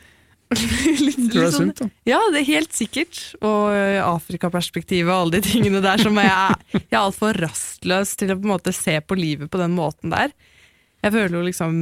litt, 0.54 1.16
Tror 1.32 1.32
du 1.32 1.40
det 1.40 1.52
sånn- 1.54 1.72
sunt? 1.74 1.92
Ja, 2.06 2.20
det 2.32 2.42
er 2.42 2.48
helt 2.52 2.74
sikkert. 2.76 3.20
Og 3.40 3.72
ø, 3.74 3.84
Afrikaperspektivet 4.04 5.08
og 5.10 5.26
alle 5.26 5.40
de 5.40 5.48
tingene 5.48 5.80
der 5.84 6.02
som 6.02 6.16
jeg 6.20 6.56
jeg 6.74 6.82
er 6.92 7.00
altfor 7.00 7.36
rastløs 7.40 8.14
til 8.20 8.34
å 8.34 8.38
på 8.38 8.46
en 8.46 8.54
måte 8.54 8.74
se 8.76 8.98
på 9.00 9.16
livet 9.18 9.50
på 9.50 9.60
den 9.60 9.74
måten 9.76 10.12
der. 10.14 10.34
Jeg 11.04 11.12
føler 11.12 11.38
jo 11.38 11.46
liksom 11.48 11.78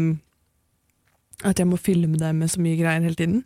at 1.42 1.58
jeg 1.58 1.66
må 1.66 1.78
fylle 1.80 2.06
med 2.06 2.22
det 2.22 2.30
med 2.38 2.50
så 2.52 2.62
mye 2.62 2.78
greier 2.78 3.02
hele 3.02 3.18
tiden. 3.18 3.42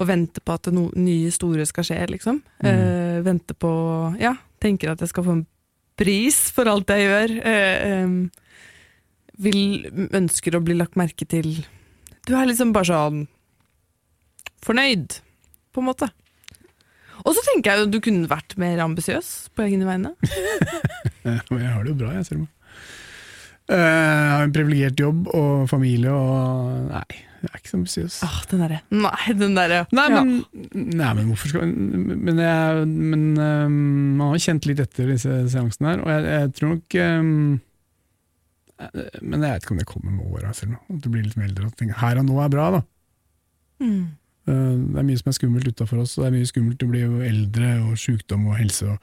Og 0.00 0.08
vente 0.08 0.40
på 0.42 0.54
at 0.56 0.66
det 0.66 0.74
no, 0.74 0.88
nye 0.96 1.30
store 1.34 1.66
skal 1.68 1.84
skje, 1.86 1.98
liksom. 2.10 2.40
Eh, 2.64 3.20
vente 3.26 3.54
på 3.54 3.70
Ja, 4.18 4.34
tenker 4.62 4.92
at 4.92 5.02
jeg 5.02 5.12
skal 5.12 5.26
få 5.26 5.34
en 5.38 5.46
pris 6.00 6.38
for 6.54 6.70
alt 6.70 6.88
jeg 6.88 7.04
gjør. 7.04 7.34
Uh, 7.44 8.04
um, 8.06 8.30
vil, 9.40 9.60
ønsker 10.16 10.56
å 10.56 10.62
bli 10.64 10.76
lagt 10.78 10.96
merke 10.96 11.26
til. 11.28 11.60
Du 12.26 12.32
er 12.36 12.48
liksom 12.48 12.72
bare 12.72 12.88
sånn 12.88 13.20
fornøyd, 14.66 15.20
på 15.74 15.82
en 15.82 15.88
måte. 15.90 16.08
Og 17.20 17.34
så 17.36 17.42
tenker 17.50 17.72
jeg 17.74 17.82
jo 17.84 17.90
du 17.92 17.98
kunne 18.04 18.30
vært 18.30 18.54
mer 18.60 18.80
ambisiøs 18.84 19.50
på 19.56 19.66
egne 19.66 19.84
vegne. 19.88 20.14
Men 21.24 21.60
jeg 21.60 21.72
har 21.74 21.82
det 21.84 21.92
jo 21.92 21.98
bra, 22.00 22.14
jeg, 22.16 22.28
Selma. 22.30 22.48
Eh, 23.70 23.78
Jeg 23.78 24.30
har 24.34 24.46
en 24.48 24.54
privilegert 24.54 24.98
jobb 24.98 25.28
og 25.36 25.66
familie 25.70 26.10
og 26.10 26.88
Nei, 26.90 27.18
jeg 27.44 27.50
er 27.52 27.60
ikke 27.60 27.70
så 27.70 27.76
ambisiøs. 27.78 28.16
Ah, 28.26 28.38
den 28.50 28.62
derre 28.64 28.80
Nei, 28.90 29.34
den 29.38 29.54
derre 29.54 29.82
Nei, 29.94 30.06
ja. 30.10 30.22
nei, 30.24 31.10
men 31.14 31.28
hvorfor 31.28 31.52
skal 31.52 31.70
Men, 31.70 32.40
jeg, 32.42 32.86
men 32.88 33.26
um, 33.38 33.76
man 34.18 34.32
har 34.32 34.42
kjent 34.42 34.66
litt 34.66 34.82
etter 34.82 35.12
disse 35.12 35.36
seansene 35.52 35.92
her, 35.92 36.02
og 36.02 36.10
jeg, 36.10 36.26
jeg 36.34 36.54
tror 36.58 36.72
nok 36.74 36.96
um, 37.04 37.30
Men 39.20 39.44
jeg 39.46 39.54
vet 39.54 39.62
ikke 39.68 39.76
om 39.76 39.82
det 39.84 39.88
kommer 39.92 40.16
med 40.18 40.34
åra, 40.40 40.54
selv 40.56 40.80
du 40.90 41.06
blir 41.12 41.28
litt 41.28 41.38
eldre 41.38 41.68
og 41.70 41.76
tenker 41.78 42.00
her 42.00 42.18
og 42.24 42.26
nå 42.26 42.40
er 42.42 42.50
bra, 42.56 42.66
da. 42.78 42.82
Mm. 43.84 44.02
Eh, 44.48 44.76
Det 44.80 44.98
er 44.98 45.06
mye 45.06 45.18
som 45.20 45.30
er 45.30 45.36
skummelt 45.38 45.68
utafor 45.68 46.00
oss, 46.02 46.16
og 46.18 46.24
det 46.24 46.28
er 46.30 46.36
mye 46.38 46.48
skummelt 46.50 46.82
å 46.86 46.90
bli 46.90 47.02
eldre 47.28 47.72
og 47.88 47.96
sykdom 48.00 48.46
og 48.48 48.56
helse. 48.60 48.98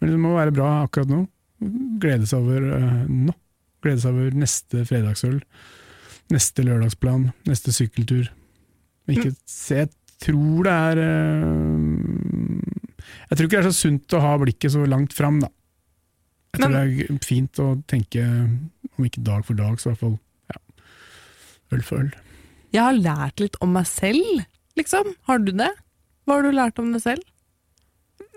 Men 0.00 0.10
det 0.14 0.18
må 0.22 0.34
være 0.36 0.54
bra 0.54 0.70
akkurat 0.86 1.08
nå. 1.10 1.24
Glede 2.00 2.26
seg 2.30 2.38
over 2.40 2.68
eh, 2.78 3.04
nå. 3.08 3.34
Glede 3.82 4.00
seg 4.02 4.14
over 4.14 4.30
neste 4.34 4.84
fredagsøl, 4.88 5.40
neste 6.34 6.64
lørdagsplan, 6.66 7.28
neste 7.46 7.70
sykkeltur. 7.74 8.28
Ikke 9.08 9.32
se, 9.48 9.84
jeg 9.84 9.90
tror 10.20 10.64
det 10.66 10.72
er 10.74 10.98
eh, 10.98 12.58
Jeg 13.28 13.36
tror 13.38 13.46
ikke 13.46 13.56
det 13.56 13.60
er 13.64 13.70
så 13.70 13.76
sunt 13.78 14.14
å 14.16 14.20
ha 14.24 14.32
blikket 14.40 14.72
så 14.74 14.82
langt 14.88 15.12
fram, 15.16 15.38
da. 15.40 15.48
Jeg 16.54 16.62
tror 16.62 16.70
Men- 16.72 16.96
det 16.96 17.10
er 17.10 17.18
fint 17.24 17.52
å 17.60 17.68
tenke, 17.86 18.24
om 18.98 19.04
ikke 19.04 19.22
dag 19.22 19.44
for 19.44 19.54
dag, 19.54 19.76
så 19.78 19.90
i 19.90 19.92
hvert 19.92 20.00
fall 20.00 20.18
ja, 20.50 20.58
øl 21.76 21.82
for 21.82 21.98
øl. 22.02 22.10
Jeg 22.72 22.82
har 22.82 22.92
lært 22.98 23.40
litt 23.40 23.56
om 23.62 23.72
meg 23.72 23.86
selv, 23.86 24.44
liksom. 24.78 25.10
Har 25.28 25.42
du 25.42 25.52
det? 25.52 25.72
Hva 26.24 26.38
har 26.38 26.46
du 26.46 26.54
lært 26.54 26.80
om 26.82 26.92
det 26.94 27.02
selv? 27.04 27.24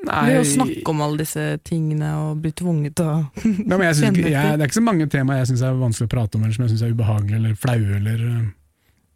Ved 0.01 0.39
å 0.39 0.45
snakke 0.47 0.89
om 0.89 1.01
alle 1.05 1.21
disse 1.21 1.43
tingene 1.67 2.09
og 2.17 2.39
bli 2.41 2.49
tvunget 2.57 2.95
til 2.97 3.05
å 3.05 3.17
ja, 3.69 3.75
men 3.75 3.83
jeg 3.85 3.97
synes, 3.99 4.17
jeg, 4.23 4.31
det 4.33 4.63
er 4.63 4.69
ikke 4.69 4.79
så 4.79 4.85
mange 4.87 5.05
temaer 5.13 5.43
jeg 5.43 5.51
syns 5.51 5.61
er 5.67 5.77
vanskelig 5.77 6.09
å 6.09 6.13
prate 6.15 6.39
om, 6.39 6.45
eller 6.45 6.55
som 6.57 6.65
jeg 6.65 6.73
syns 6.73 6.85
er 6.87 6.95
ubehagelige 6.95 7.37
eller 7.37 7.59
flaue, 7.59 7.99
eller 7.99 8.23
øh, 8.25 8.47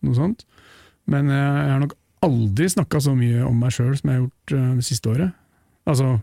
noe 0.05 0.17
sånt. 0.17 0.45
Men 1.09 1.31
øh, 1.33 1.39
jeg 1.39 1.71
har 1.71 1.81
nok 1.81 1.97
aldri 2.25 2.69
snakka 2.69 3.01
så 3.01 3.15
mye 3.17 3.41
om 3.47 3.57
meg 3.65 3.73
sjøl 3.73 3.95
som 3.97 4.11
jeg 4.11 4.19
har 4.19 4.23
gjort 4.27 4.55
øh, 4.59 4.69
det 4.77 4.85
siste 4.91 5.11
året. 5.13 5.33
Altså 5.89 6.13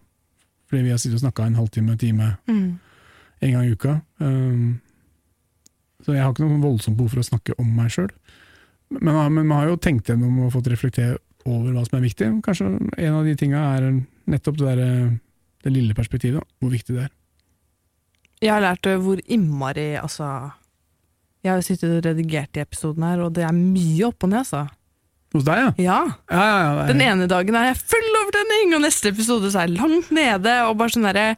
fordi 0.73 0.87
vi 0.87 0.95
har 0.95 1.03
sittet 1.03 1.19
og 1.19 1.27
snakka 1.27 1.45
en 1.45 1.59
halvtime, 1.59 1.99
time, 2.01 2.31
mm. 2.49 2.69
en 3.45 3.51
gang 3.53 3.67
i 3.67 3.75
uka. 3.75 3.99
Um, 4.25 4.81
så 6.01 6.15
jeg 6.15 6.25
har 6.25 6.33
ikke 6.33 6.47
noe 6.47 6.63
voldsomt 6.63 6.97
behov 6.97 7.13
for 7.13 7.21
å 7.21 7.27
snakke 7.27 7.57
om 7.61 7.69
meg 7.77 7.93
sjøl. 7.93 8.09
Men, 9.01 9.35
men 9.35 9.47
man 9.47 9.59
har 9.61 9.73
jo 9.73 9.81
tenkt 9.81 10.11
gjennom 10.11 10.41
og 10.47 10.53
fått 10.55 10.71
reflektere 10.73 11.19
over 11.49 11.73
hva 11.75 11.83
som 11.87 11.99
er 11.99 12.05
viktig. 12.07 12.29
Kanskje 12.45 12.69
en 12.69 13.17
av 13.19 13.27
de 13.27 13.35
tinga 13.39 13.63
er 13.77 13.89
nettopp 14.31 14.61
det, 14.61 14.77
der, 14.79 15.09
det 15.65 15.73
lille 15.75 15.97
perspektivet, 15.97 16.45
hvor 16.63 16.73
viktig 16.73 16.97
det 16.97 17.07
er. 17.07 17.13
Jeg 18.43 18.51
har 18.51 18.65
lært 18.65 18.89
hvor 19.05 19.21
innmari 19.31 19.93
Altså 20.01 20.27
Jeg 21.45 21.53
har 21.53 21.61
jo 21.61 21.67
sittet 21.67 21.93
og 21.95 22.07
redigert 22.07 22.59
i 22.59 22.63
episoden 22.65 23.05
her, 23.07 23.23
og 23.23 23.35
det 23.37 23.45
er 23.47 23.55
mye 23.55 24.09
opp 24.09 24.27
og 24.27 24.33
ned, 24.33 24.43
altså. 24.43 24.65
Hos 25.33 25.47
deg, 25.47 25.61
ja? 25.63 25.69
Ja. 25.81 25.99
Ja, 26.29 26.43
ja, 26.45 26.73
ja. 26.77 26.87
Den 26.91 27.03
ene 27.05 27.29
dagen 27.31 27.57
er 27.57 27.71
jeg 27.71 27.81
full 27.81 28.19
overtenning, 28.21 28.75
og 28.77 28.83
neste 28.85 29.13
episode 29.15 29.51
så 29.51 29.63
er 29.63 29.71
jeg 29.71 29.79
langt 29.79 30.11
nede. 30.15 30.57
og 30.69 30.77
bare 30.81 30.95
sånn 30.95 31.09
derre 31.09 31.29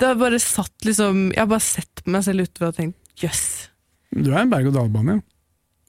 Det 0.00 0.08
har 0.08 0.18
bare 0.18 0.40
satt 0.42 0.88
liksom 0.88 1.28
Jeg 1.30 1.44
har 1.44 1.52
bare 1.52 1.64
sett 1.64 2.02
meg 2.06 2.24
selv 2.26 2.48
utover 2.48 2.72
og 2.72 2.80
tenkt 2.80 3.22
jøss. 3.22 3.44
Du 4.12 4.32
er 4.32 4.42
en 4.42 4.50
berg-og-dal-bane, 4.52 5.20
ja. 5.20 5.26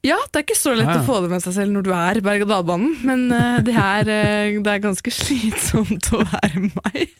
Ja, 0.03 0.17
det 0.33 0.39
er 0.41 0.43
ikke 0.43 0.57
så 0.59 0.73
lett 0.75 0.89
Ja, 0.89 0.97
å 0.99 1.05
få 1.07 1.21
det 1.23 1.29
med 1.31 1.43
seg 1.45 1.53
selv 1.55 1.71
når 1.77 1.85
du 1.87 1.91
er 1.95 2.17
berg-og-dal-banen, 2.25 2.97
men 3.07 3.21
uh, 3.31 3.61
det, 3.67 3.75
er, 3.79 4.09
uh, 4.09 4.57
det 4.65 4.73
er 4.73 4.81
ganske 4.83 5.13
slitsomt 5.15 6.09
å 6.17 6.19
være 6.27 6.65
meg. 6.67 7.13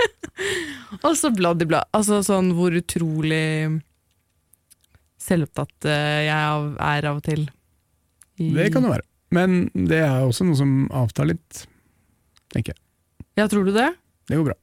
og 1.05 1.13
så 1.19 1.31
bladd 1.31 1.63
i 1.63 1.69
blad. 1.69 1.87
Altså 1.95 2.19
sånn 2.27 2.51
hvor 2.57 2.75
utrolig 2.75 3.79
selvopptatt 5.23 5.87
uh, 5.87 6.19
jeg 6.27 6.75
er 6.83 7.07
av 7.09 7.19
og 7.21 7.23
til. 7.25 7.45
I- 8.43 8.51
Det 8.57 8.69
kan 8.75 8.83
det 8.83 8.91
være. 8.97 9.07
Men 9.33 9.57
det 9.73 10.03
er 10.03 10.27
også 10.27 10.45
noe 10.45 10.59
som 10.59 10.73
avtar 10.93 11.25
litt, 11.31 11.63
tenker 12.53 12.75
jeg. 12.75 12.81
Ja, 13.39 13.47
tror 13.49 13.63
du 13.65 13.71
det? 13.73 13.87
Det 14.29 14.37
går 14.37 14.51
bra. 14.51 14.57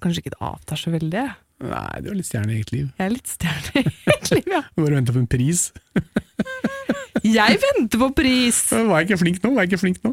Kanskje 0.00 0.22
ikke 0.22 0.32
det 0.32 0.44
avtar 0.46 0.78
så 0.80 0.92
veldig? 0.94 1.26
Nei, 1.60 2.00
du 2.00 2.08
er 2.10 2.16
litt 2.16 2.28
stjerne 2.28 2.54
i 2.54 2.58
eget 2.60 2.70
liv. 2.72 2.86
Jeg 2.96 3.04
er 3.06 3.12
litt 3.12 3.28
stjerne 3.28 3.82
i 3.82 3.82
eget 4.14 4.30
liv, 4.32 4.46
ja. 4.48 4.60
Du 4.72 4.80
bare 4.84 4.94
venter 4.96 5.12
på 5.16 5.20
en 5.20 5.26
pris. 5.28 5.66
Jeg 7.20 7.58
venter 7.60 8.00
på 8.00 8.06
pris! 8.16 8.58
Var 8.72 9.02
jeg 9.02 9.08
ikke 9.10 9.18
flink 9.20 9.42
nå? 9.44 9.50
Var 9.52 9.66
jeg 9.66 9.70
ikke 9.72 9.80
flink 9.82 9.98
nå? 10.06 10.12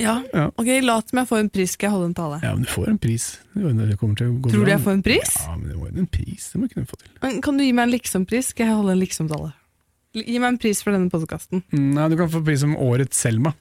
Ja, 0.00 0.16
Ja. 0.34 0.46
ok, 0.58 0.70
lat 0.82 1.12
som 1.12 1.20
jeg 1.20 1.28
får 1.30 1.42
en 1.44 1.50
pris, 1.54 1.74
skal 1.76 1.86
jeg 1.86 1.94
holde 1.94 2.08
en 2.10 2.16
tale. 2.18 2.40
Ja, 2.42 2.50
men 2.56 2.64
du 2.66 2.70
får 2.72 2.88
en 2.90 2.98
pris. 2.98 3.26
Det 3.54 3.98
kommer 4.00 4.16
til 4.18 4.32
å 4.32 4.40
gå 4.42 4.50
Tror 4.50 4.64
du 4.66 4.72
jeg 4.72 4.82
får 4.82 4.96
en 4.98 5.04
pris? 5.06 5.36
Ja, 5.44 5.54
men 5.54 5.68
det 5.70 5.76
var 5.78 5.92
jo 5.92 6.02
en 6.02 6.10
pris. 6.18 6.48
Det 6.50 6.58
må 6.58 6.66
jeg 6.66 6.74
kunne 6.74 6.90
få 6.90 6.98
til. 6.98 7.12
Men 7.22 7.38
Kan 7.46 7.60
du 7.60 7.64
gi 7.64 7.72
meg 7.78 7.86
en 7.86 7.94
liksom-pris, 7.94 8.50
skal 8.54 8.66
jeg 8.66 8.78
holde 8.80 8.96
en 8.96 9.02
liksom-tale. 9.04 9.52
Gi 10.18 10.38
meg 10.42 10.48
en 10.48 10.58
pris 10.58 10.82
for 10.82 10.96
denne 10.96 11.12
podkasten. 11.14 11.62
Nei, 11.78 12.08
du 12.10 12.16
kan 12.18 12.32
få 12.32 12.42
pris 12.42 12.64
som 12.64 12.74
Årets 12.74 13.22
Selma. 13.22 13.54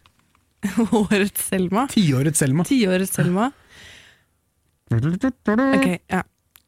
Årets 1.04 1.52
Selma. 1.52 1.86
Tiårets 1.93 2.41
Selma. 2.41 2.65
Tiårets 2.65 3.13
Selma. 3.13 3.52
Ok, 4.89 5.88
ja. 6.10 6.23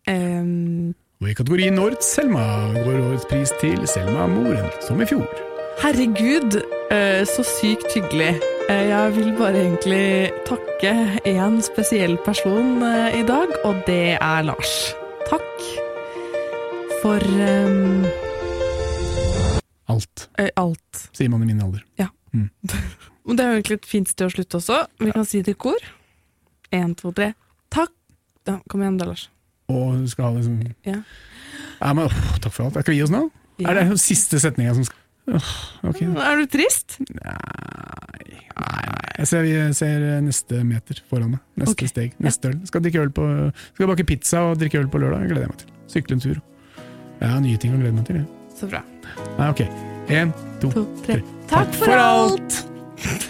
Ehm, 0.08 0.94
Og 1.22 1.28
i 1.30 1.34
kategorien 1.36 1.78
Årets 1.80 2.14
Selma 2.16 2.44
går 2.78 3.02
årets 3.10 3.26
pris 3.30 3.52
til 3.60 3.82
Selma 3.88 4.28
Moren, 4.28 4.70
som 4.86 5.02
i 5.02 5.06
fjor. 5.06 5.28
herregud, 5.82 6.56
eh, 6.92 7.24
så 7.26 7.44
sykt 7.44 7.94
hyggelig. 7.96 8.40
Eh, 8.70 8.88
jeg 8.90 9.14
vil 9.16 9.32
bare 9.38 9.62
egentlig 9.64 10.32
takke 10.46 11.20
én 11.26 11.62
spesiell 11.62 12.18
person 12.26 12.82
eh, 12.84 13.20
i 13.20 13.24
dag, 13.24 13.48
og 13.66 13.84
det 13.88 14.18
er 14.22 14.44
Lars. 14.44 14.94
Takk 15.30 15.62
for 17.02 17.20
um, 17.24 18.06
Alt, 19.90 20.30
alt. 20.58 21.10
sier 21.14 21.30
man 21.30 21.42
i 21.44 21.46
min 21.46 21.62
alder. 21.62 21.82
Og 23.26 23.36
det 23.38 23.44
er 23.46 23.50
jo 23.54 23.58
egentlig 23.60 23.80
et 23.80 23.86
fint 23.90 24.10
sted 24.10 24.28
å 24.28 24.34
slutte 24.34 24.60
også. 24.60 24.84
Vi 25.00 25.12
kan 25.16 25.26
si 25.26 25.42
det 25.42 25.56
i 25.56 25.60
kor. 25.60 25.80
Én, 26.76 26.94
to, 26.96 27.12
tre. 27.12 27.32
Takk! 27.74 27.92
Da, 28.46 28.60
kom 28.70 28.82
igjen 28.84 29.00
da, 29.00 29.06
Lars. 29.10 29.30
Og 29.70 30.00
du 30.02 30.08
skal 30.12 30.30
ha 30.30 30.38
det 30.38 30.46
som 30.48 30.60
Ja. 30.88 31.02
Ja, 31.80 31.94
men 31.94 32.06
åh, 32.08 32.18
Takk 32.44 32.54
for 32.54 32.68
alt. 32.68 32.80
Skal 32.82 32.94
vi 32.94 33.00
gi 33.00 33.06
oss 33.06 33.14
nå? 33.14 33.30
Ja. 33.60 33.70
Er 33.72 33.80
det 33.80 33.90
den 33.92 34.02
siste 34.02 34.40
setninga 34.42 34.74
som 34.78 34.88
skal 34.88 34.98
Åh, 35.30 35.50
okay. 35.86 36.08
Er 36.10 36.40
du 36.40 36.48
trist? 36.50 36.96
Nei, 37.06 37.36
nei, 38.26 38.40
nei. 38.58 39.12
Jeg 39.20 39.28
ser, 39.30 39.44
jeg 39.46 39.76
ser 39.78 40.06
neste 40.26 40.64
meter 40.66 41.02
foran 41.12 41.36
meg. 41.36 41.44
Neste 41.60 41.76
okay. 41.76 41.92
steg. 41.92 42.16
Neste 42.24 42.50
øl. 42.50 42.56
Skal 42.66 42.82
drikke 42.82 43.04
øl 43.04 43.12
på 43.14 43.26
Skal 43.76 43.92
bake 43.92 44.08
pizza 44.10 44.42
og 44.48 44.58
drikke 44.62 44.80
øl 44.82 44.90
på 44.90 45.04
lørdag. 45.04 45.28
Gleder 45.30 45.46
jeg 45.46 45.54
meg 45.54 45.62
til. 45.62 45.74
Sykle 45.94 46.18
en 46.18 46.24
tur. 46.24 46.40
Jeg 47.20 47.30
har 47.36 47.44
nye 47.46 47.62
ting 47.62 47.76
å 47.76 47.82
glede 47.82 47.98
meg 48.00 48.08
til. 48.10 48.22
jeg. 48.24 48.28
Så 48.58 48.72
bra. 48.72 48.82
Nei, 49.38 49.52
ok. 49.52 49.66
Én, 50.10 50.34
to, 50.64 50.72
To, 50.74 50.88
tre. 51.06 51.20
tre. 51.20 51.38
Takk 51.52 51.76
for 51.78 51.94
alt! 52.00 53.30